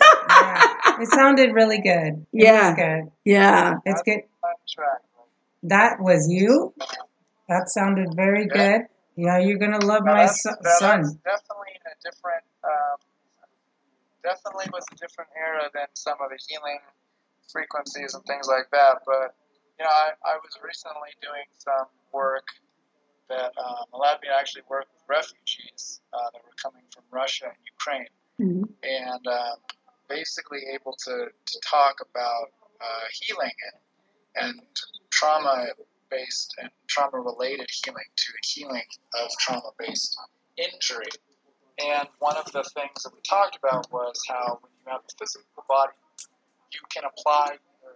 [1.00, 2.26] It sounded really good.
[2.32, 2.74] It Yeah.
[2.76, 3.10] good.
[3.24, 3.74] yeah.
[3.84, 4.20] It's good.
[5.64, 6.74] That was you.
[7.48, 8.82] That sounded very good.
[9.16, 11.00] Yeah, you're gonna love Now my that's, so- that's son.
[11.00, 11.71] definitely in a
[12.04, 12.98] different, um,
[14.22, 16.78] definitely was a different era than some of the healing
[17.50, 19.02] frequencies and things like that.
[19.06, 19.34] But
[19.78, 22.46] you know, I, I was recently doing some work
[23.28, 27.46] that um, allowed me to actually work with refugees uh, that were coming from Russia
[27.46, 28.12] and Ukraine,
[28.82, 29.56] and um,
[30.08, 33.56] basically able to, to talk about uh, healing
[34.36, 34.60] and, and
[35.10, 35.66] trauma
[36.10, 38.84] based and trauma related healing to healing
[39.22, 40.18] of trauma based
[40.58, 41.06] injury.
[41.78, 45.12] And one of the things that we talked about was how when you have a
[45.18, 45.92] physical body,
[46.72, 47.94] you can apply either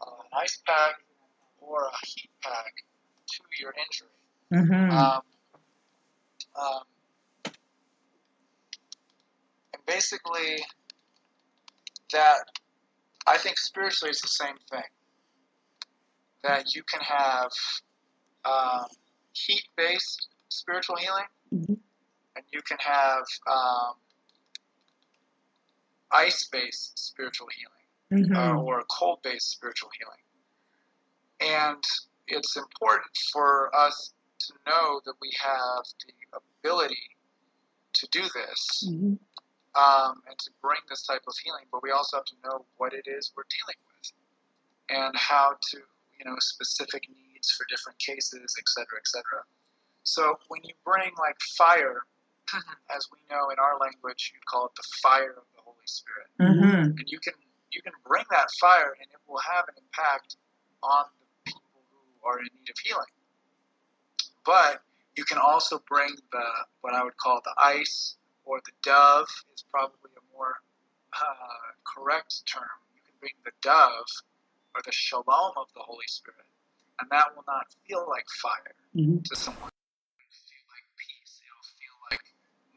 [0.00, 0.94] uh, an ice pack
[1.60, 2.74] or a heat pack
[3.30, 4.08] to your injury.
[4.52, 4.90] Mm-hmm.
[4.96, 5.20] Um,
[6.60, 7.52] um,
[9.74, 10.64] and basically,
[12.12, 12.38] that
[13.26, 14.82] I think spiritually it's the same thing.
[16.42, 17.50] That you can have
[18.44, 18.86] um,
[19.32, 21.78] heat based spiritual healing,
[22.36, 23.94] and you can have um,
[26.10, 28.64] ice based spiritual healing uh, Mhm.
[28.64, 30.20] or cold based spiritual healing.
[31.40, 31.82] And
[32.28, 37.16] it's important for us to know that we have the ability
[37.94, 38.84] to do this
[39.74, 42.92] um, and to bring this type of healing, but we also have to know what
[42.92, 44.12] it is we're dealing with
[44.90, 45.78] and how to,
[46.18, 49.42] you know, specific needs for different cases, et cetera, et cetera.
[50.04, 52.04] So when you bring like fire,
[52.96, 56.28] as we know in our language, you'd call it the fire of the Holy Spirit
[56.40, 56.98] Mm-hmm.
[56.98, 57.34] and you can
[57.70, 60.36] you can bring that fire and it will have an impact
[60.82, 63.14] on the people who are in need of healing
[64.44, 64.82] but
[65.16, 66.46] you can also bring the
[66.80, 70.56] what i would call the ice or the dove is probably a more
[71.14, 74.08] uh, correct term you can bring the dove
[74.74, 76.46] or the shalom of the holy spirit
[77.00, 79.22] and that will not feel like fire Mhm.
[79.24, 79.70] to someone
[80.18, 82.24] it'll feel like peace it'll feel like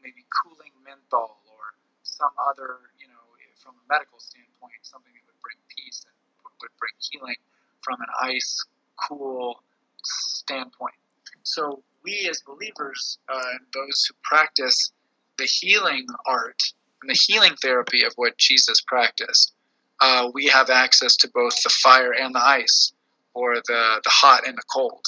[0.02, 3.26] maybe cooling menthol or some other, you know,
[3.66, 6.14] from a medical standpoint, something that would bring peace and
[6.44, 7.36] would- would bring healing
[7.82, 8.64] from an ice,
[9.08, 9.62] cool
[10.04, 10.94] standpoint.
[11.42, 14.92] So we as believers uh, and those who practice
[15.36, 16.62] the healing art
[17.02, 19.52] and the healing therapy of what Jesus practiced,
[20.00, 22.92] uh, we have access to both the fire and the ice,
[23.34, 25.04] or the, the hot and the cold.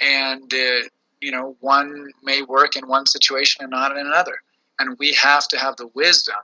[0.00, 0.88] And, uh,
[1.20, 4.42] you know, one may work in one situation and not in another
[4.78, 6.36] and we have to have the wisdom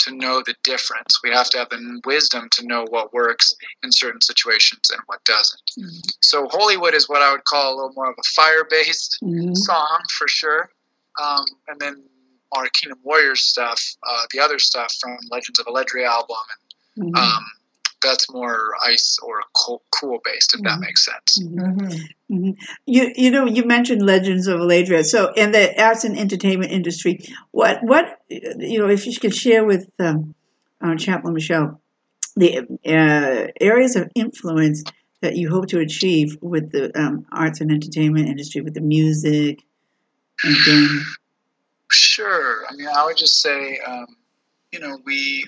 [0.00, 1.20] to know the difference.
[1.24, 5.24] We have to have the wisdom to know what works in certain situations and what
[5.24, 5.60] doesn't.
[6.20, 9.18] So Hollywood is what I would call a little more of a fire-based
[9.56, 10.70] song for sure,
[11.20, 12.02] um, and then
[12.52, 16.36] our Kingdom Warriors stuff, uh, the other stuff from Legends of Eledria album,
[16.96, 17.44] and um,
[18.02, 21.38] that's more ice or cool, cool based, if that makes sense.
[21.38, 22.56] Mhm.
[22.86, 25.04] You you know you mentioned Legends of Aladria.
[25.04, 27.20] So in the arts and entertainment industry,
[27.50, 30.34] what what you know if you could share with um,
[30.80, 31.80] uh, Chaplain Michelle
[32.36, 34.84] the uh, areas of influence
[35.20, 39.60] that you hope to achieve with the um, arts and entertainment industry, with the music
[40.44, 41.02] and game.
[41.90, 42.64] Sure.
[42.70, 44.06] I mean, I would just say, um,
[44.70, 45.46] you know, we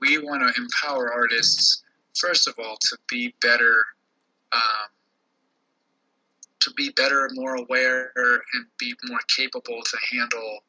[0.00, 1.81] we want to empower artists
[2.18, 3.84] first of all to be better,
[4.52, 4.88] um,
[6.60, 10.60] to be better, more aware, and be more capable to handle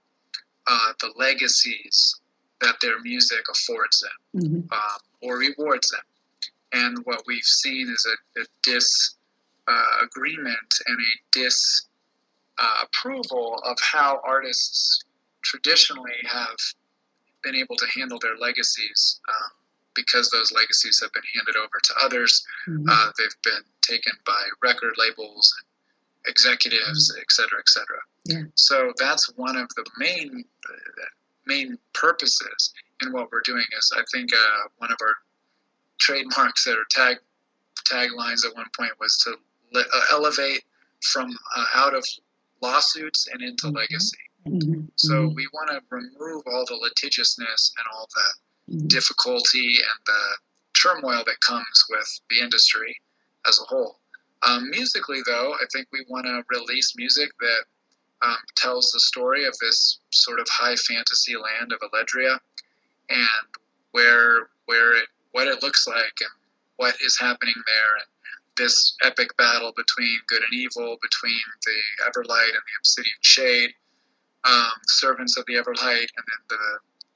[0.67, 2.19] uh, the legacies
[2.61, 4.11] that their music affords them
[4.71, 6.01] um, or rewards them.
[6.71, 9.15] And what we've seen is a, a dis
[9.67, 11.11] uh, and a
[12.91, 15.03] disapproval uh, of how artists
[15.41, 16.57] traditionally have
[17.43, 19.51] been able to handle their legacies um,
[19.95, 22.45] because those legacies have been handed over to others.
[22.67, 22.85] Mhm.
[22.89, 25.67] Uh, they've been taken by record labels and
[26.31, 27.99] executives, et cetera, et cetera.
[28.25, 28.43] Yeah.
[28.55, 31.05] So that's one of the main uh,
[31.45, 33.65] main purposes in what we're doing.
[33.77, 35.15] Is I think uh, one of our
[35.99, 37.17] trademarks that or tag
[37.89, 39.37] taglines at one point was to
[39.73, 40.63] le- uh, elevate
[41.01, 42.05] from uh, out of
[42.61, 44.17] lawsuits and into legacy.
[44.95, 48.27] So we want to remove all the litigiousness and all the
[48.87, 50.37] difficulty and the
[50.79, 52.95] turmoil that comes with the industry
[53.47, 53.99] as a whole.
[54.41, 57.63] Um, musically, though, I think we want to release music that
[58.27, 62.39] um, tells the story of this sort of high fantasy land of Eledria
[63.09, 63.47] and
[63.91, 66.29] where where it what it looks like and
[66.77, 68.07] what is happening there and
[68.55, 73.73] this epic battle between good and evil, between the Everlight and the Obsidian Shade,
[74.43, 76.57] um, servants of the Everlight, and then the,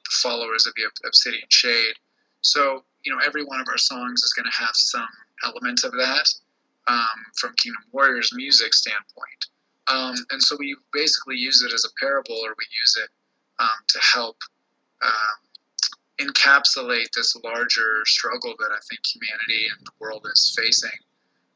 [0.07, 1.95] the followers of the Obsidian Shade.
[2.41, 5.07] So, you know, every one of our songs is going to have some
[5.43, 6.27] element of that
[6.87, 9.45] um, from Kingdom Warriors music standpoint.
[9.87, 13.09] Um, and so we basically use it as a parable or we use it
[13.59, 14.37] um, to help
[15.01, 20.99] um, encapsulate this larger struggle that I think humanity and the world is facing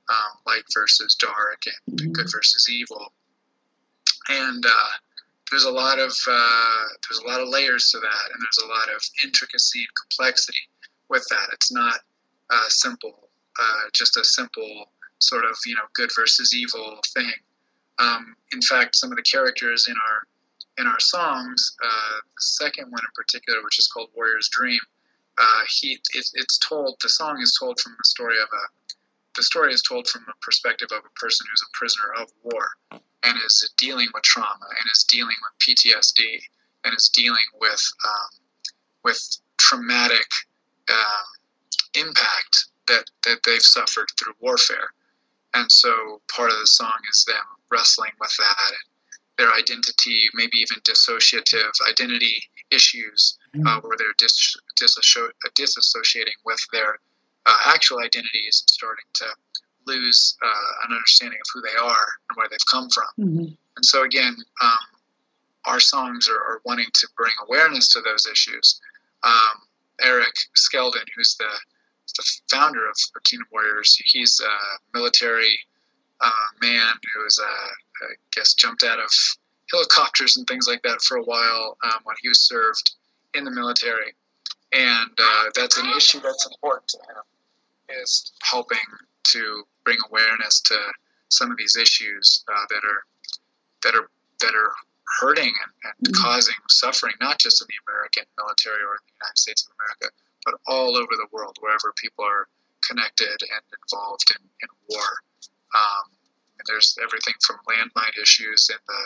[0.10, 3.14] um, light versus dark and good versus evil.
[4.30, 4.92] And uh,
[5.52, 8.68] there's a lot of uh, there's a lot of layers to that, and there's a
[8.68, 10.62] lot of intricacy and complexity
[11.10, 11.50] with that.
[11.52, 12.00] It's not
[12.50, 13.30] uh, simple,
[13.60, 14.90] uh, just a simple
[15.20, 17.34] sort of you know good versus evil thing.
[18.00, 20.24] Um, in fact, some of the characters in our
[20.78, 24.80] in our songs, uh, the second one in particular, which is called Warrior's Dream,
[25.38, 29.00] uh, he it, it's told the song is told from the story of a
[29.36, 33.02] the story is told from the perspective of a person who's a prisoner of war
[33.24, 36.42] and is dealing with trauma and is dealing with PTSD
[36.84, 38.30] and is dealing with um,
[39.04, 40.28] with traumatic
[40.90, 41.26] um,
[41.96, 44.94] impact that that they've suffered through warfare.
[45.54, 47.36] And so part of the song is them
[47.70, 48.92] wrestling with that and
[49.38, 57.00] their identity, maybe even dissociative identity issues, uh, where they're dis- uh, disassociating with their
[57.46, 59.26] uh, actual identities and starting to
[59.88, 63.06] lose uh, an understanding of who they are and where they've come from.
[63.78, 64.86] And so, again, um,
[65.66, 68.80] our songs are, are wanting to bring awareness to those issues.
[69.24, 69.62] Um,
[70.02, 71.50] Eric Skeldon, who's the,
[72.18, 75.58] the founder of Kingdom Warriors, he's a military
[76.20, 79.12] uh, man who was, uh, I guess, jumped out of
[79.72, 82.92] helicopters and things like that for a while um, when he was served
[83.34, 84.14] in the military.
[84.74, 88.80] And uh, that's an issue that's important to him, is helping
[89.24, 90.78] to bring awareness to
[91.30, 93.04] some of these issues uh, that are
[93.84, 94.10] that are
[94.40, 94.74] that are
[95.20, 95.52] hurting
[95.84, 99.68] and, and causing suffering, not just in the American military or in the United States
[99.68, 100.14] of America,
[100.46, 102.48] but all over the world, wherever people are
[102.88, 105.08] connected and involved in, in war.
[105.76, 106.12] Um,
[106.58, 109.02] and there's everything from landmine issues in the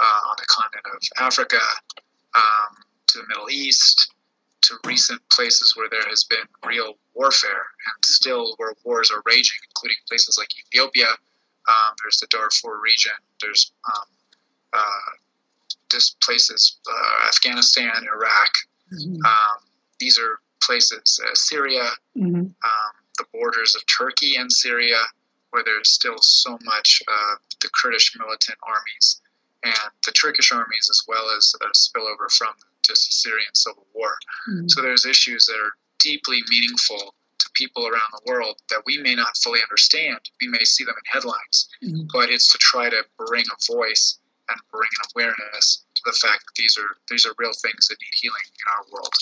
[0.00, 1.60] uh, on the continent of Africa
[2.34, 2.76] um,
[3.08, 4.12] to the Middle East
[4.62, 9.56] to recent places where there has been real warfare and still where wars are raging,
[9.68, 11.08] including places like Ethiopia.
[11.68, 13.12] Um, there's the Darfur region.
[13.40, 14.06] There's um,
[14.72, 15.10] uh,
[15.90, 18.52] just places, uh, Afghanistan, Iraq.
[19.24, 19.58] Um,
[19.98, 21.88] these are places, uh, Syria,
[22.64, 25.00] um, the borders of Turkey and Syria,
[25.50, 29.20] where there's still so much uh, the Kurdish militant armies
[29.62, 32.54] and the Turkish armies, as well as a spillover from
[32.90, 34.12] just the Syrian civil war.
[34.68, 39.14] So there's issues that are deeply meaningful to people around the world that we may
[39.14, 40.18] not fully understand.
[40.40, 41.68] We may see them in headlines,
[42.12, 44.18] but it's to try to bring a voice
[44.48, 47.96] and bring an awareness to the fact that these are these are real things that
[48.00, 49.14] need healing in our world.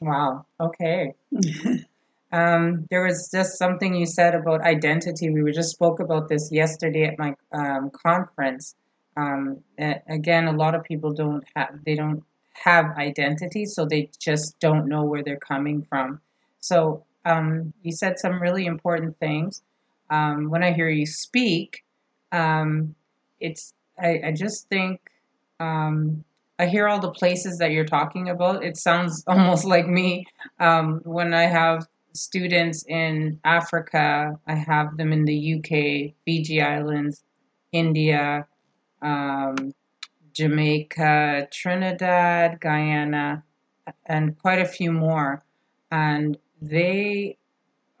[0.00, 0.46] Wow.
[0.60, 1.14] Okay.
[2.32, 5.30] Um, there was just something you said about identity.
[5.30, 8.76] We were just spoke about this yesterday at my um, conference.
[9.16, 9.58] Um,
[10.08, 14.88] again, a lot of people don't have they don't have identity, so they just don't
[14.88, 16.20] know where they're coming from.
[16.60, 19.62] So um, you said some really important things.
[20.10, 21.84] Um, when I hear you speak,
[22.32, 22.94] um,
[23.40, 25.00] it's I, I just think
[25.58, 26.24] um,
[26.58, 28.64] I hear all the places that you're talking about.
[28.64, 30.26] It sounds almost like me
[30.58, 34.38] um, when I have students in Africa.
[34.46, 37.22] I have them in the UK, Fiji Islands,
[37.72, 38.46] India,
[39.02, 39.74] um,
[40.32, 43.44] Jamaica, Trinidad, Guyana,
[44.06, 45.44] and quite a few more.
[45.90, 47.36] And they,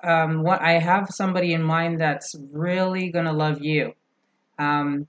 [0.02, 3.94] um, what I have somebody in mind that's really gonna love you.
[4.58, 5.06] Um,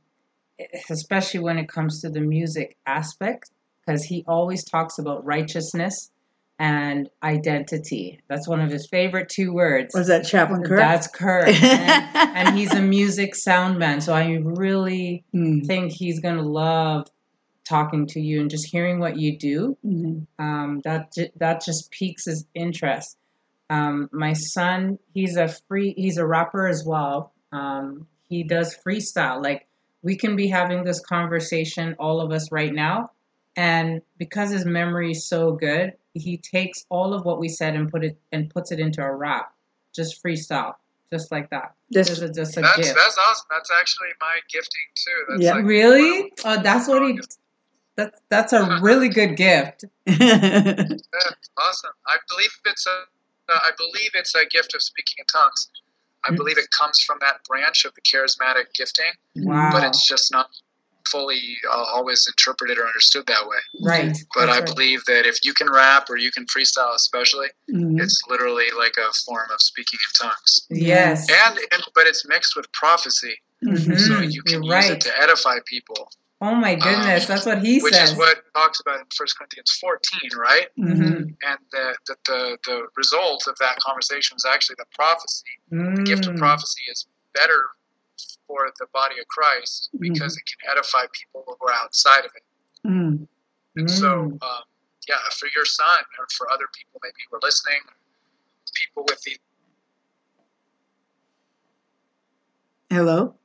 [0.90, 3.52] especially when it comes to the music aspect,
[3.86, 6.11] because he always talks about righteousness
[6.62, 8.20] and identity.
[8.28, 9.96] That's one of his favorite two words.
[9.96, 10.78] Was that Chaplain Kirk?
[10.78, 11.48] That's Kirk.
[11.64, 14.00] and, and he's a music sound man.
[14.00, 15.62] So I really Hmm.
[15.62, 17.08] think he's going to love
[17.68, 19.76] talking to you and just hearing what you do.
[19.84, 20.28] Mhm.
[20.38, 23.18] Um, that, that just piques his interest.
[23.72, 27.34] Um, my son, he's a free, he's a rapper as well.
[27.52, 29.42] Um, he does freestyle.
[29.42, 29.66] Like
[30.04, 33.10] we can be having this conversation, all of us right now,
[33.56, 37.90] and because his memory is so good, he takes all of what we said and
[37.92, 39.54] put it and puts it into a rap,
[39.94, 40.76] just freestyle,
[41.12, 41.74] just like that.
[41.94, 42.96] Just- This is just a That's gift.
[42.96, 43.48] that's awesome.
[43.52, 45.26] That's actually my gifting too.
[45.30, 45.56] That's Yeah.
[45.56, 46.32] like really?
[46.46, 47.20] Oh, that's what he.
[47.96, 49.86] That's that's a really good gift.
[50.08, 50.86] Yeah,
[51.58, 51.92] awesome.
[52.08, 53.04] I believe it's a.
[53.50, 55.70] Uh, I believe it's a gift of speaking in tongues.
[56.28, 59.72] I believe it comes from that branch of the charismatic gifting, Wow.
[59.72, 60.48] but it's just not
[61.10, 63.58] fully uh, always interpreted or understood that way.
[63.82, 64.18] Right.
[64.36, 64.66] But That's I right.
[64.66, 68.02] believe that if you can rap or you can freestyle, especially, Mhm.
[68.02, 70.62] it's literally like a form of speaking in tongues.
[70.70, 71.28] Yes.
[71.30, 74.00] And, and but it's mixed with prophecy, Mhm.
[74.00, 74.92] so you can You're use right.
[74.92, 76.12] it to edify people.
[76.44, 78.14] Oh my goodness, that's what he which says.
[78.14, 80.70] is what talks about in 1 Corinthians 14, right?
[80.80, 81.36] Mhm.
[81.44, 85.46] And the, the, the, the result of that conversation was actually the prophecy.
[85.70, 86.40] The gift of Mm.
[86.40, 87.70] prophecy is better
[88.52, 92.44] for the body of Christ because it can edify people who are outside of it.
[92.88, 93.28] Mm.
[93.78, 94.64] And so, um,
[95.08, 97.80] yeah, for your son or for other people maybe who are listening,
[98.76, 99.38] people with the
[102.90, 103.36] Hello.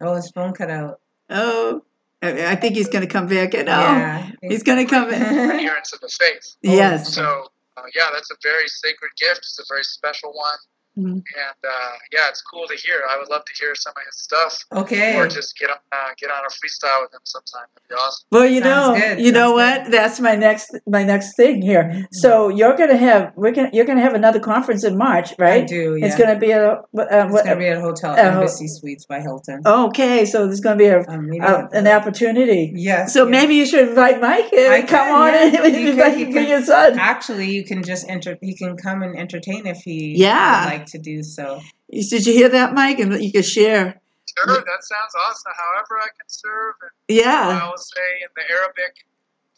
[0.00, 0.98] Oh, his phone cut out.
[1.30, 1.84] Oh,
[2.20, 3.54] I I think he's going to come back.
[3.54, 4.26] And, Yeah.
[4.26, 5.22] oh, he's going to come in.
[5.22, 6.56] adherence of the faith.
[6.62, 7.14] Yes.
[7.14, 7.46] So,
[7.76, 9.38] uh, yeah, that's a very sacred gift.
[9.38, 10.58] It's a very special one.
[10.98, 11.12] Mhm.
[11.14, 13.02] And uh, yeah, it's cool to hear.
[13.10, 14.64] I would love to hear some of his stuff.
[14.72, 15.16] Okay.
[15.16, 17.66] Or just get on uh, get on a freestyle with him sometime.
[17.74, 18.26] That'd be awesome.
[18.30, 19.90] Well, you know, good, you know sounds what?
[19.90, 22.06] That's my next my next thing here.
[22.12, 25.64] So you're gonna have we're gonna you're gonna have another conference in March, right?
[25.64, 26.72] I do, It's gonna be a.
[26.74, 29.62] Uh, It's what, gonna be at hotel, a Embassy Suites by Hilton.
[29.66, 32.72] Okay, so there's going to be a, Um, a an opportunity.
[32.74, 33.12] Yes.
[33.12, 33.30] So yes.
[33.30, 34.70] maybe you should invite Mike in.
[34.72, 35.64] I come can, on yeah.
[35.66, 35.74] in.
[35.74, 36.98] You invite can- you can- your son.
[36.98, 38.38] Actually, you can just enter.
[38.40, 40.64] He can come and entertain if he Yeah.
[40.78, 41.60] would like to do so.
[41.90, 42.98] Did you hear that, Mike?
[42.98, 44.00] And you could share.
[44.36, 45.52] Sure, that sounds awesome.
[45.56, 46.74] However, I can serve.
[46.82, 47.60] And Yeah.
[47.62, 48.94] I will say in the Arabic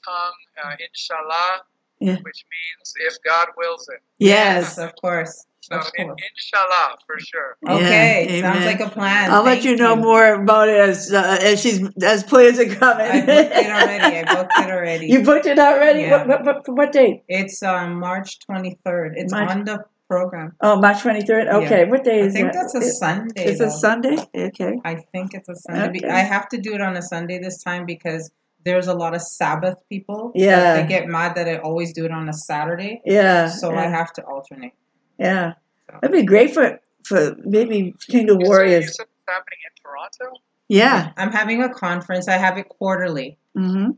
[0.05, 0.33] tongue,
[0.65, 1.63] uh, inshallah,
[2.01, 2.17] Yeah.
[2.23, 4.01] which means if God wills it.
[4.19, 4.79] Yes.
[4.79, 5.47] of course.
[5.63, 6.21] So Of in, course.
[6.31, 7.57] inshallah, for sure.
[7.69, 9.33] Okay, Yeah, sounds like a plan.
[9.33, 12.67] I'll let Thank you know more about it as uh, as she's as plans are
[12.73, 13.07] coming.
[13.07, 14.17] I booked it already.
[14.19, 15.07] I booked it already.
[15.09, 16.03] you booked it already.
[16.03, 16.25] Yeah.
[16.25, 17.25] What, what, what, what date?
[17.29, 19.15] It's um March twenty third.
[19.17, 20.55] It's March- on the program.
[20.61, 21.49] Oh, March twenty third.
[21.49, 21.91] Okay, Yeah.
[21.91, 22.27] what day is it?
[22.27, 22.59] I is think that?
[22.73, 23.45] that's a It- Sunday.
[23.45, 23.71] It's a.
[23.71, 24.17] Sunday.
[24.35, 24.79] Okay.
[24.85, 25.91] I think it's a Sunday.
[25.93, 26.15] Be- Okay.
[26.15, 28.31] I have to do it on a Sunday this time because
[28.65, 30.33] there's a lot of Sabbath people.
[30.35, 30.77] that Yeah.
[30.83, 33.01] They get mad that I always do it on a Saturday.
[33.05, 33.49] Yeah.
[33.49, 33.91] So I yeah.
[33.91, 34.73] have to alternate.
[35.19, 35.55] Yeah,
[35.93, 38.97] that'd be great for for maybe Kingdom You Warriors.
[38.97, 40.39] said it's happening in Toronto?
[40.69, 41.13] Yeah.
[41.17, 42.27] I'm having a conference.
[42.29, 43.93] I have it quarterly Mm-hmm.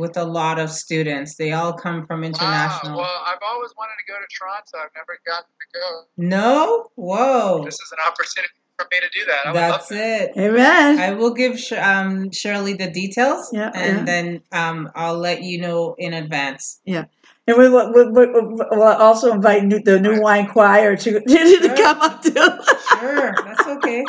[0.00, 1.36] With a lot of students.
[1.36, 2.96] They all come from international.
[2.98, 3.02] Wow.
[3.04, 4.78] Well, I've always wanted to go to Toronto.
[4.84, 6.02] I've never gotten to go.
[6.16, 6.88] No?
[6.96, 7.62] Whoa.
[7.64, 9.46] This is an opportunity for me to do that.
[9.46, 10.30] I would love That's that.
[10.30, 10.36] it.
[10.38, 10.98] Amen.
[10.98, 14.04] I will give um, Shirley the details, Yeah, and yeah.
[14.04, 16.80] then um, I'll let you know in advance.
[16.84, 17.04] Yeah.
[17.46, 21.74] And we will we, we, we'll also invite new, the New Wine Choir to, to
[21.76, 22.30] come up too.
[22.32, 24.04] Sure, that's okay.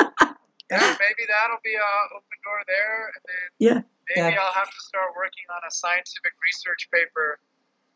[0.70, 3.80] Yeah, maybe that'll be a open door there, and then Yeah.
[4.16, 4.40] Maybe Yeah.
[4.42, 7.38] I'll have to start working on a scientific research paper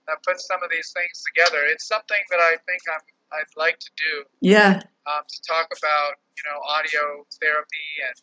[0.07, 1.65] that puts some of these things together.
[1.67, 3.01] It's something that I think I'm,
[3.33, 4.83] I'd like to do Yeah.
[5.07, 8.17] um, to talk about, you know, audio therapy and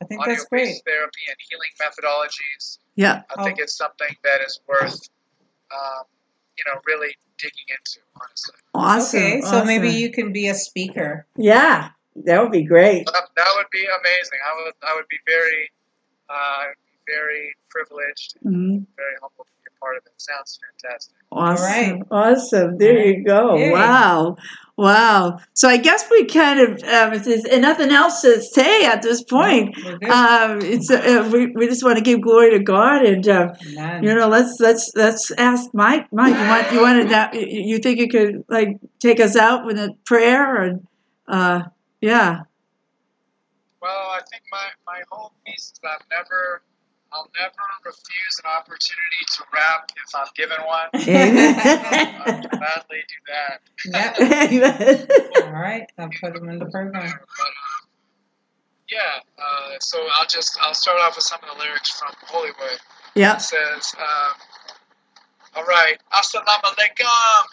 [0.00, 0.82] I think that's audio-based great.
[0.84, 2.78] therapy and healing methodologies.
[2.96, 3.22] Yeah.
[3.36, 4.98] I think it's something that is worth,
[5.70, 6.04] um,
[6.58, 8.54] you know, really digging into, honestly.
[8.74, 9.18] Awesome.
[9.20, 11.26] Okay, so maybe you can be a speaker.
[11.36, 13.06] Yeah, that would be great.
[13.06, 14.38] That, that would be amazing.
[14.44, 15.70] I would I would be very
[16.28, 16.64] uh,
[17.18, 18.86] very privileged, Mhm.
[18.96, 20.12] very humbled to be a part of it.
[20.16, 21.14] Sounds fantastic.
[21.30, 21.66] Awesome.
[21.66, 22.02] right.
[22.10, 22.78] Awesome.
[22.78, 23.56] There you go.
[23.56, 23.72] Yay.
[23.72, 24.36] Wow.
[24.76, 25.38] Wow.
[25.54, 29.76] So I guess we kind of, um, there's nothing else to say at this point,
[29.84, 30.10] We're good.
[30.10, 33.52] um, it's uh, we, we just want to give glory to God and uh,
[34.02, 36.06] you know let's let's let's ask Mike.
[36.12, 37.34] Mike, you want you wanted that?
[37.34, 40.86] You you think you could like take us out with a prayer and
[41.28, 41.62] uh,
[42.00, 42.40] yeah.
[43.80, 46.62] Well, I think my, my whole piece is that I've never
[47.12, 47.52] I'll never
[47.84, 50.88] refuse an opportunity to rap if I'm given one.
[50.94, 53.60] I'll gladly do that.
[53.84, 55.44] Yeah.
[55.44, 56.92] All right, I'll put him in the program.
[56.92, 57.86] But, uh,
[58.90, 62.78] yeah, uh, so I'll just I'll start off with some of the lyrics from Hollywood.
[63.14, 63.36] yeah.
[63.36, 64.34] It says, um,
[65.54, 67.44] all right, assalamu alaikum,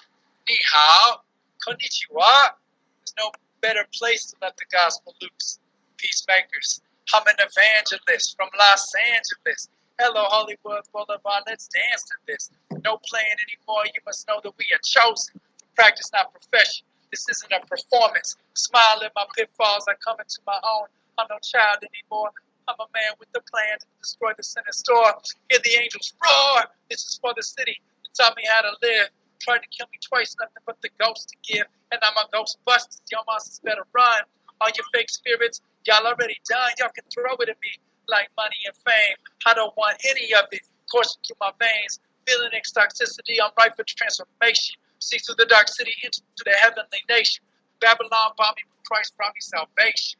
[0.48, 1.22] ni hao,
[1.65, 2.52] konnichiwa.
[2.99, 3.31] There's no
[3.61, 5.60] better place to let the gospel loose.
[5.98, 6.81] Peacemakers,
[7.14, 9.69] I'm an evangelist from Los Angeles.
[9.98, 12.52] Hello, Hollywood Boulevard, let's dance to this.
[12.86, 15.41] No playing anymore, you must know that we are chosen.
[15.73, 16.86] Practice, not profession.
[17.10, 18.38] This isn't a performance.
[18.53, 20.86] Smile at my pitfalls, I come into my own.
[21.18, 22.30] I'm no child anymore.
[22.69, 25.18] I'm a man with a plan to destroy the sinner store.
[25.49, 26.69] Hear the angels roar.
[26.91, 29.10] This is for the city that taught me how to live.
[29.41, 31.65] Tried to kill me twice, nothing but the ghost to give.
[31.91, 33.02] And I'm a ghostbusters.
[33.11, 34.22] Y'all monsters better run.
[34.61, 36.70] All your fake spirits, y'all already done.
[36.78, 37.74] Y'all can throw it at me
[38.07, 39.18] like money and fame.
[39.45, 40.61] I don't want any of it
[40.91, 41.99] coursing through my veins.
[42.28, 44.76] Feeling its toxicity, I'm ripe for transformation.
[44.99, 47.44] See through the dark city into the heavenly nation.
[47.82, 50.20] Babylon bought me, but Christ brought me salvation.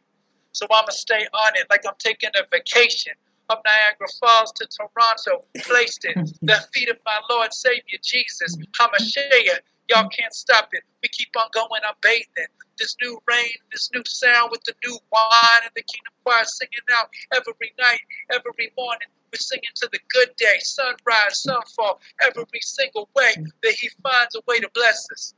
[0.54, 3.14] So I'ma stay on it like I'm taking a vacation.
[3.50, 8.58] Up Niagara Falls to Toronto, placed at the feet of my Lord Savior Jesus.
[8.80, 9.60] I'm a share.
[9.90, 10.84] Y'all can't stop it.
[11.02, 12.48] We keep on going, I'm bathing.
[12.78, 16.86] This new rain, this new sound with the new wine and the kingdom choir singing
[16.94, 18.00] out every night,
[18.32, 19.08] every morning.
[19.32, 23.34] We're singing to the good day, sunrise, sunfall, every single way
[23.64, 25.34] that He finds a way to bless us.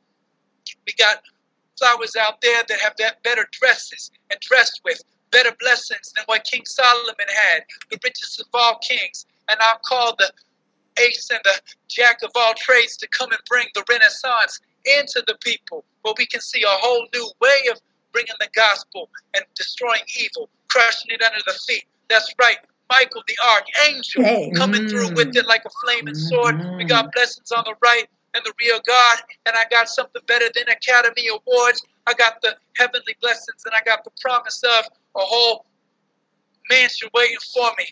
[0.85, 1.21] We got
[1.79, 5.01] flowers out there that have better dresses and dressed with
[5.31, 9.25] better blessings than what King Solomon had, the richest of all kings.
[9.49, 10.31] And I'll call the
[10.99, 15.35] ace and the jack of all trades to come and bring the renaissance into the
[15.41, 17.79] people where we can see a whole new way of
[18.11, 21.85] bringing the gospel and destroying evil, crushing it under the feet.
[22.09, 22.57] That's right.
[22.89, 24.51] Michael the archangel Hey.
[24.57, 26.55] coming through with it like a flaming sword.
[26.77, 30.47] We got blessings on the right and the real God, and I got something better
[30.53, 31.85] than Academy Awards.
[32.07, 34.85] I got the heavenly blessings, and I got the promise of
[35.15, 35.65] a whole
[36.69, 37.85] mansion waiting for me.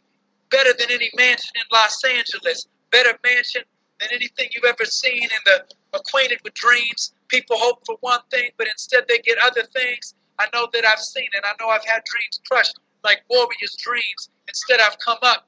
[0.50, 2.68] Better than any mansion in Los Angeles.
[2.92, 3.64] Better mansion
[4.00, 5.64] than anything you've ever seen in the
[5.94, 7.14] acquainted with dreams.
[7.28, 10.16] People hope for one thing, but instead they get other things.
[10.40, 11.44] I know that I've seen it.
[11.44, 14.30] I know I've had dreams crushed like warriors' dreams.
[14.48, 15.48] Instead, I've come up.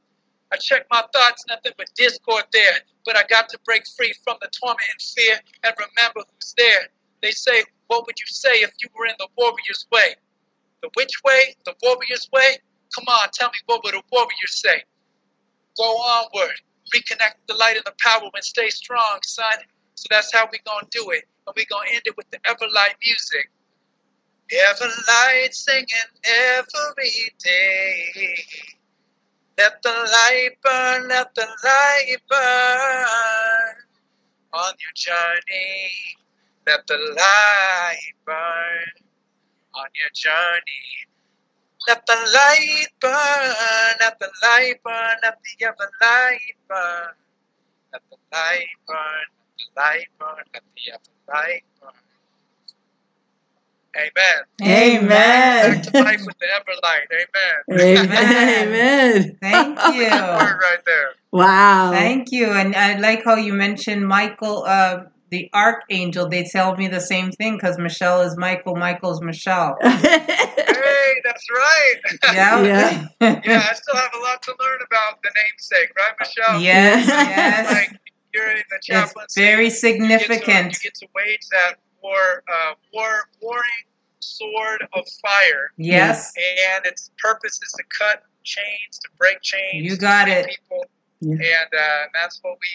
[0.54, 2.80] I check my thoughts, nothing but discord there.
[3.06, 6.88] But I got to break free from the torment and fear and remember who's there.
[7.22, 10.16] They say, What would you say if you were in the warrior's way?
[10.82, 11.56] The which way?
[11.66, 12.58] The warrior's way?
[12.96, 14.84] Come on, tell me what would a warrior say?
[15.78, 16.60] Go onward,
[16.96, 19.58] reconnect the light and the power and stay strong, son.
[19.96, 21.26] So that's how we gonna do it.
[21.48, 23.50] And we gonna end it with the Everlight music.
[24.52, 25.88] Everlight singing
[26.26, 28.36] every day.
[29.58, 33.76] Let the light burn, let the light burn
[34.54, 35.92] on your journey.
[36.68, 39.06] Let the light burn
[39.76, 41.11] on your journey.
[41.88, 46.40] Let the light burn, let the light burn, let the ever light
[46.70, 47.14] burn.
[47.92, 48.98] Let the light burn,
[49.42, 51.92] let the light burn, let the ever light burn.
[53.98, 55.02] Amen.
[55.04, 55.08] Amen.
[55.10, 57.08] Back to life with the Everlight.
[57.12, 58.08] Amen.
[58.08, 58.68] Amen.
[58.68, 59.38] Amen.
[59.42, 60.04] Thank you.
[60.04, 61.12] Word right there.
[61.32, 61.92] Wow.
[61.92, 62.52] Thank you.
[62.52, 66.28] And I like how you mentioned Michael, uh, the archangel.
[66.30, 69.78] They tell me the same thing because Michelle is Michael, Michael's Michelle.
[70.82, 71.96] Hey, that's right.
[72.34, 72.64] Yeah.
[72.64, 73.42] Yeah.
[73.46, 76.60] yeah, I still have a lot to learn about the namesake, right, Michelle?
[76.62, 77.72] Yes, yes.
[77.72, 78.00] Like
[78.34, 79.42] you're in the It's chaplaincy.
[79.42, 80.74] very You get, to, significant.
[80.74, 83.64] you get to wage that war, uh, war, warring
[84.20, 86.32] sword of fire, Yes.
[86.76, 89.84] and its purpose is to cut chains, to break chains.
[89.86, 90.48] You got it.
[90.48, 90.86] People,
[91.20, 91.34] Yeah.
[91.36, 92.68] and uh, that's what we.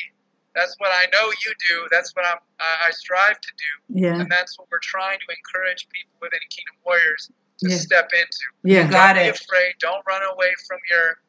[0.57, 1.87] That's what I know you do.
[1.93, 2.39] That's what I'm.
[2.59, 4.19] I I strive to do, Yeah.
[4.21, 7.31] and that's what we're trying to encourage people within Kingdom Warriors
[7.61, 7.77] to Yeah.
[7.77, 8.47] step into.
[8.65, 8.85] Yeah.
[8.87, 9.41] You got Don't be it.
[9.41, 9.75] afraid.
[9.81, 11.21] Don't run away from your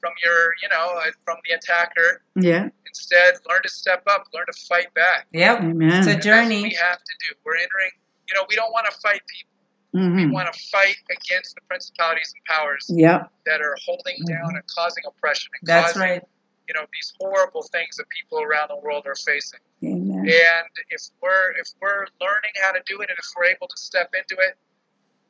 [0.00, 2.22] from your, you know, uh, from the attacker.
[2.36, 2.68] Yeah.
[2.86, 5.26] Instead, learn to step up, learn to fight back.
[5.32, 5.58] Yep.
[5.58, 5.88] Amen.
[5.88, 6.62] It's a And that's what journey.
[6.62, 7.34] we have to do.
[7.44, 7.90] We're entering.
[8.28, 9.54] You know, we don't want to fight people.
[9.94, 10.32] We Mhm.
[10.32, 13.28] want to fight against the principalities and powers Yep.
[13.46, 16.22] that are holding down and causing oppression and That's causing, right.
[16.68, 19.60] You know, these horrible things that people around the world are facing.
[19.84, 20.20] Amen.
[20.20, 23.76] And if we're if we're learning how to do it, and if we're able to
[23.76, 24.56] step into it,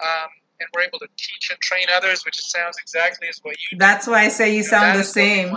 [0.01, 0.29] um,
[0.61, 3.79] and we're able to teach and train others, which sounds exactly as what you do.
[3.79, 5.49] That's why I say you know, sound that the is what we same.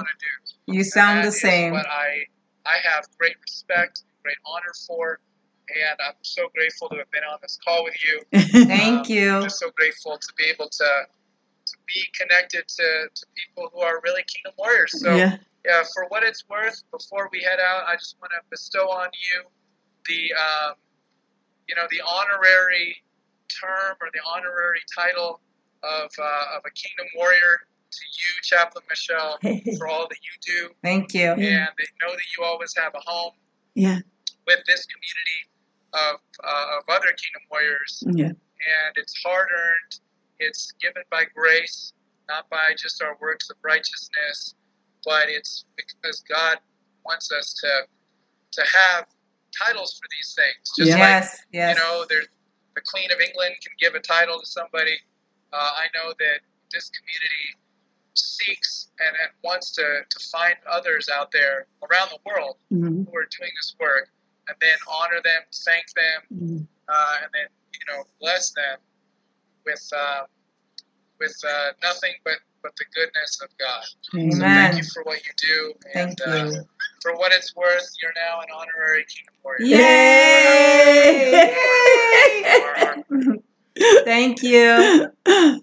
[0.67, 0.73] do.
[0.73, 1.73] You sound And the same.
[1.73, 2.25] What I
[2.65, 5.19] I have great respect, great honor for,
[5.69, 8.21] and I'm so grateful to have been on this call with you.
[8.67, 9.31] Thank Um, you.
[9.31, 10.89] I'm just so grateful to be able to
[11.65, 14.99] to be connected to, to people who are really kingdom warriors.
[14.99, 15.37] So Yeah.
[15.65, 19.09] Yeah, for what it's worth, before we head out, I just want to bestow on
[19.13, 19.43] you
[20.07, 20.73] the um,
[21.67, 22.95] you know the honorary
[23.49, 25.39] term or the honorary title
[25.83, 27.59] of uh, of a kingdom warrior
[27.91, 29.37] to you, Chaplain Michelle,
[29.77, 31.27] for all that you do, Thank you.
[31.31, 31.41] and
[32.01, 33.33] know that you always have a home
[33.75, 33.99] Yeah.
[34.47, 35.41] with this community
[35.93, 38.27] of uh, of other kingdom warriors Yeah.
[38.27, 39.99] and it's hard earned.
[40.39, 41.93] It's given by grace,
[42.27, 44.55] not by just our works of righteousness,
[45.05, 46.57] but it's because God
[47.05, 47.87] wants us to
[48.51, 49.05] to have
[49.57, 50.71] titles for these things.
[50.77, 51.77] Just Yes, like yes.
[51.77, 52.27] you know, there's
[52.75, 54.97] the Queen of England can give a title to somebody.
[55.53, 56.39] Uh, I know that
[56.71, 57.57] this community
[58.13, 63.05] seeks and, and wants to, to find others out there around the world Mhm.
[63.05, 64.09] who are doing this work
[64.47, 66.67] and then honor them, thank them, Mhm.
[66.87, 68.79] uh, and then you know bless them
[69.65, 70.25] with uh,
[71.19, 73.83] with uh, nothing but but the goodness of God.
[74.01, 74.71] So Amen.
[74.71, 76.63] thank you for what you do, and Thank uh, you.
[77.01, 79.65] for what it's worth, you're now an honorary kingdom warrior.
[79.65, 81.41] Yay!
[83.77, 84.03] Yay!
[84.05, 85.07] thank you.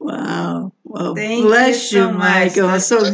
[0.00, 0.72] Wow.
[0.82, 2.56] Well, Thank bless you you, so much.
[2.56, 2.80] Michael.
[2.80, 3.04] So,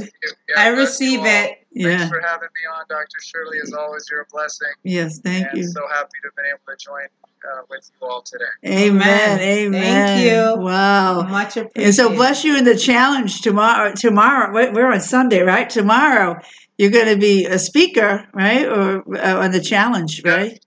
[0.57, 1.59] I receive it.
[1.73, 1.99] yeah.
[1.99, 3.19] Thanks for having me on, Dr.
[3.21, 3.59] Shirley.
[3.61, 4.69] As always, you're a blessing.
[4.85, 5.65] Yes, thank and you.
[5.65, 7.09] so happy to have been able to join
[7.45, 8.45] uh, with you all today.
[8.65, 9.39] Amen.
[9.39, 9.41] Amen.
[9.41, 9.83] Amen.
[9.83, 10.63] Thank you.
[10.63, 11.23] Wow.
[11.23, 13.93] Much And so bless you in the challenge tomorrow.
[13.93, 15.69] Tomorrow, we're on Sunday, right?
[15.69, 16.41] Tomorrow,
[16.79, 18.67] you're going to be a speaker, right?
[18.67, 20.59] Or uh, on the challenge, right?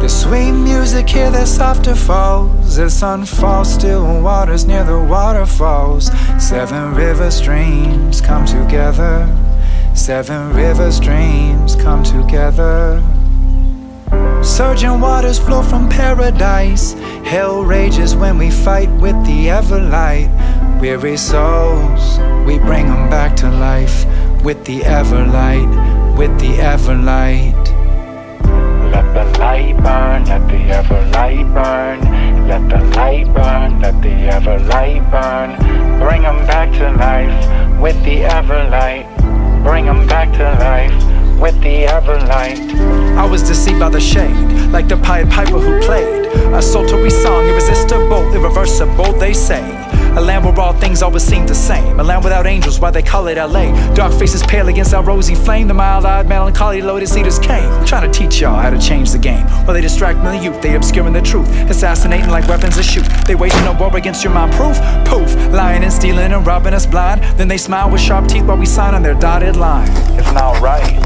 [0.00, 1.94] The sweet music here, the softer
[2.76, 2.92] falls.
[2.92, 6.10] The sun falls, still waters near the waterfalls.
[6.38, 9.26] Seven river streams come together.
[9.94, 13.02] Seven river streams come together.
[14.42, 16.92] Surging waters flow from paradise.
[17.24, 20.30] Hell rages when we fight with the everlight.
[20.80, 24.04] Weary souls, we bring them back to life
[24.44, 25.68] with the everlight,
[26.18, 27.65] with the everlight.
[28.92, 31.98] Let the light burn, let the ever light burn.
[32.48, 35.56] Let the light burn, let the ever light burn.
[35.98, 39.06] Bring 'em back to life with the ever light.
[39.64, 40.94] Bring 'em back to life
[41.40, 42.60] with the ever light.
[43.16, 44.36] I was deceived by the shade,
[44.72, 49.64] like the Pied Piper who played a sultry song, irresistible, irreversible, they say.
[50.16, 52.00] A land where all things always seem the same.
[52.00, 53.70] A land without angels, why they call it LA.
[53.92, 55.68] Dark faces pale against our rosy flame.
[55.68, 57.68] The mild eyed, melancholy lotus eaters came.
[57.84, 59.46] Trying to teach y'all how to change the game.
[59.66, 61.48] While they distract the youth, they obscuring the truth.
[61.68, 63.06] Assassinating like weapons to shoot.
[63.26, 64.52] They waging a war against your mind.
[64.54, 65.34] Proof, poof.
[65.52, 67.22] Lying and stealing and robbing us blind.
[67.38, 69.90] Then they smile with sharp teeth while we sign on their dotted line.
[70.18, 70.96] It's not right.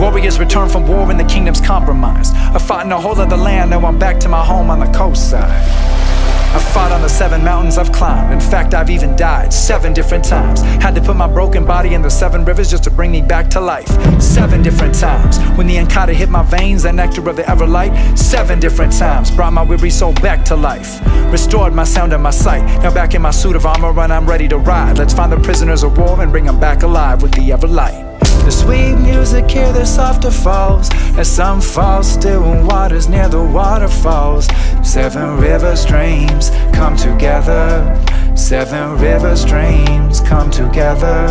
[0.00, 2.34] Warriors return from war and the kingdom's compromised.
[2.36, 4.90] I fought in a whole other land, now I'm back to my home on the
[4.96, 6.09] coast side.
[6.52, 8.32] I fought on the seven mountains I've climbed.
[8.32, 10.62] In fact, I've even died seven different times.
[10.82, 13.48] Had to put my broken body in the seven rivers just to bring me back
[13.50, 13.88] to life.
[14.20, 15.38] Seven different times.
[15.56, 18.18] When the Ankata hit my veins, that nectar of the everlight.
[18.18, 19.30] Seven different times.
[19.30, 21.00] Brought my weary soul back to life.
[21.32, 22.64] Restored my sound and my sight.
[22.82, 24.98] Now back in my suit of armor and I'm ready to ride.
[24.98, 28.09] Let's find the prisoners of war and bring them back alive with the everlight.
[28.20, 30.90] The sweet music here, the softer falls.
[31.16, 34.48] As some fall still in waters near the waterfalls.
[34.82, 37.96] Seven river streams come together.
[38.34, 41.28] Seven river streams come together.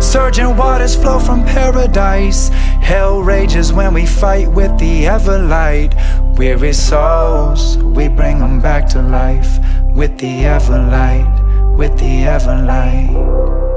[0.00, 2.50] Surging waters flow from paradise.
[2.84, 5.94] Hell rages when we fight with the everlight
[6.36, 9.58] Weary souls, we bring them back to life
[9.94, 13.73] With the everlight, with the everlight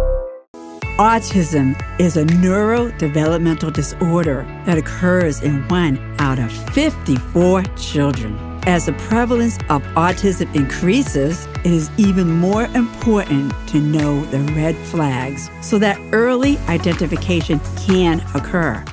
[0.98, 8.36] Autism is a neurodevelopmental disorder that occurs in one out of 54 children.
[8.66, 14.76] As the prevalence of autism increases, it is even more important to know the red
[14.76, 18.84] flags so that early identification can occur.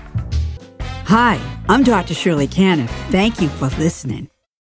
[1.06, 1.40] Hi,
[1.70, 2.12] I'm Dr.
[2.12, 2.88] Shirley Cannon.
[3.08, 4.28] Thank you for listening.